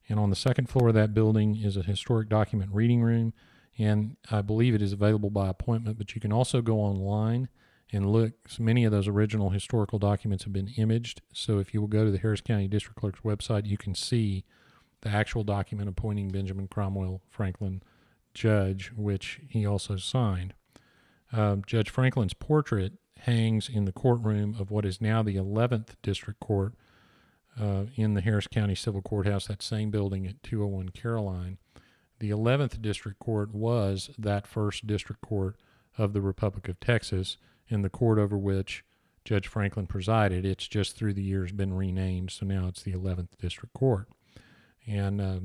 And 0.09 0.21
on 0.21 0.31
the 0.31 0.37
second 0.37 0.69
floor 0.69 0.89
of 0.89 0.95
that 0.95 1.15
building 1.15 1.57
is 1.57 1.77
a 1.77 1.83
historic 1.83 2.29
document 2.29 2.71
reading 2.73 3.03
room, 3.03 3.33
and 3.79 4.17
I 4.31 4.43
believe 4.43 4.75
it 4.75 4.83
is 4.83 4.93
available 4.93 5.31
by 5.31 5.49
appointment, 5.49 5.99
but 5.99 6.15
you 6.15 6.21
can 6.21 6.33
also 6.33 6.63
go 6.63 6.79
online 6.79 7.49
and 7.93 8.11
look, 8.11 8.33
many 8.59 8.85
of 8.85 8.93
those 8.93 9.07
original 9.07 9.51
historical 9.51 9.99
documents 9.99 10.45
have 10.45 10.53
been 10.53 10.73
imaged. 10.77 11.23
So 11.33 11.59
if 11.59 11.73
you 11.73 11.81
will 11.81 11.89
go 11.89 12.05
to 12.05 12.11
the 12.11 12.19
Harris 12.19 12.41
County 12.41 12.67
District 12.67 12.99
Clerk's 12.99 13.21
website, 13.21 13.67
you 13.67 13.77
can 13.77 13.95
see 13.95 14.45
the 15.03 15.11
actual 15.11 15.45
document 15.45 15.89
appointing 15.89 16.29
Benjamin 16.29 16.67
Cromwell 16.67 17.23
Franklin 17.29 17.83
judge, 18.33 18.91
which 18.97 19.41
he 19.49 19.65
also 19.65 19.97
signed. 19.97 20.55
Uh, 21.33 21.57
judge 21.67 21.91
Franklin's 21.91 22.35
portrait 22.35 22.95
hangs 23.21 23.69
in 23.69 23.85
the 23.85 23.93
courtroom 23.93 24.57
of 24.59 24.71
what 24.71 24.85
is 24.85 25.01
now 25.01 25.23
the 25.23 25.37
11th 25.37 25.95
District 26.03 26.39
Court 26.41 26.75
uh, 27.61 27.85
in 27.97 28.15
the 28.15 28.21
Harris 28.21 28.47
County 28.47 28.75
Civil 28.75 29.03
Courthouse, 29.03 29.47
that 29.47 29.63
same 29.63 29.91
building 29.91 30.27
at 30.27 30.43
201 30.43 30.91
Caroline. 30.91 31.59
The 32.19 32.31
11th 32.31 32.81
District 32.83 33.19
Court 33.19 33.55
was 33.55 34.11
that 34.19 34.47
first 34.47 34.87
District 34.87 35.21
Court 35.21 35.57
of 35.97 36.13
the 36.13 36.21
Republic 36.21 36.69
of 36.69 36.81
Texas 36.81 37.37
and 37.71 37.85
the 37.85 37.91
court 37.91 38.19
over 38.19 38.37
which 38.37 38.85
Judge 39.25 39.47
Franklin 39.47 39.87
presided. 39.87 40.45
It's 40.45 40.69
just 40.69 40.97
through 40.97 41.15
the 41.15 41.23
years 41.23 41.53
been 41.53 41.73
renamed, 41.73 42.31
so 42.31 42.45
now 42.45 42.69
it's 42.69 42.83
the 42.83 42.93
11th 42.93 43.39
District 43.41 43.73
Court. 43.73 44.09
And 44.87 45.21
uh, 45.21 45.41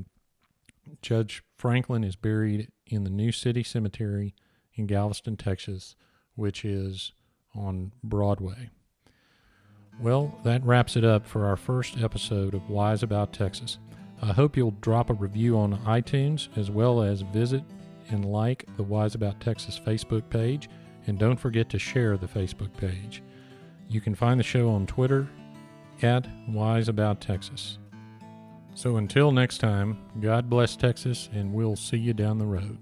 Judge 1.02 1.42
Franklin 1.56 2.04
is 2.04 2.16
buried 2.16 2.70
in 2.86 3.04
the 3.04 3.10
New 3.10 3.32
City 3.32 3.62
Cemetery 3.62 4.34
in 4.74 4.86
Galveston, 4.86 5.36
Texas, 5.36 5.96
which 6.34 6.64
is 6.64 7.12
on 7.54 7.92
Broadway. 8.02 8.70
Well, 10.00 10.38
that 10.44 10.64
wraps 10.64 10.96
it 10.96 11.04
up 11.04 11.26
for 11.26 11.46
our 11.46 11.56
first 11.56 11.98
episode 11.98 12.54
of 12.54 12.70
Wise 12.70 13.02
About 13.02 13.32
Texas. 13.32 13.78
I 14.22 14.32
hope 14.32 14.56
you'll 14.56 14.76
drop 14.80 15.10
a 15.10 15.14
review 15.14 15.58
on 15.58 15.78
iTunes 15.84 16.48
as 16.56 16.70
well 16.70 17.02
as 17.02 17.20
visit 17.20 17.62
and 18.08 18.24
like 18.24 18.64
the 18.76 18.82
Wise 18.82 19.14
About 19.14 19.40
Texas 19.40 19.78
Facebook 19.78 20.28
page, 20.30 20.68
and 21.06 21.18
don't 21.18 21.38
forget 21.38 21.68
to 21.70 21.78
share 21.78 22.16
the 22.16 22.26
Facebook 22.26 22.74
page. 22.76 23.22
You 23.88 24.00
can 24.00 24.14
find 24.14 24.38
the 24.38 24.44
show 24.44 24.70
on 24.70 24.86
Twitter 24.86 25.28
at 26.02 26.26
Wise 26.48 26.88
About 26.88 27.20
Texas. 27.20 27.78
So 28.74 28.96
until 28.96 29.32
next 29.32 29.58
time, 29.58 29.98
God 30.20 30.48
bless 30.48 30.76
Texas, 30.76 31.28
and 31.32 31.52
we'll 31.52 31.76
see 31.76 31.98
you 31.98 32.14
down 32.14 32.38
the 32.38 32.46
road. 32.46 32.78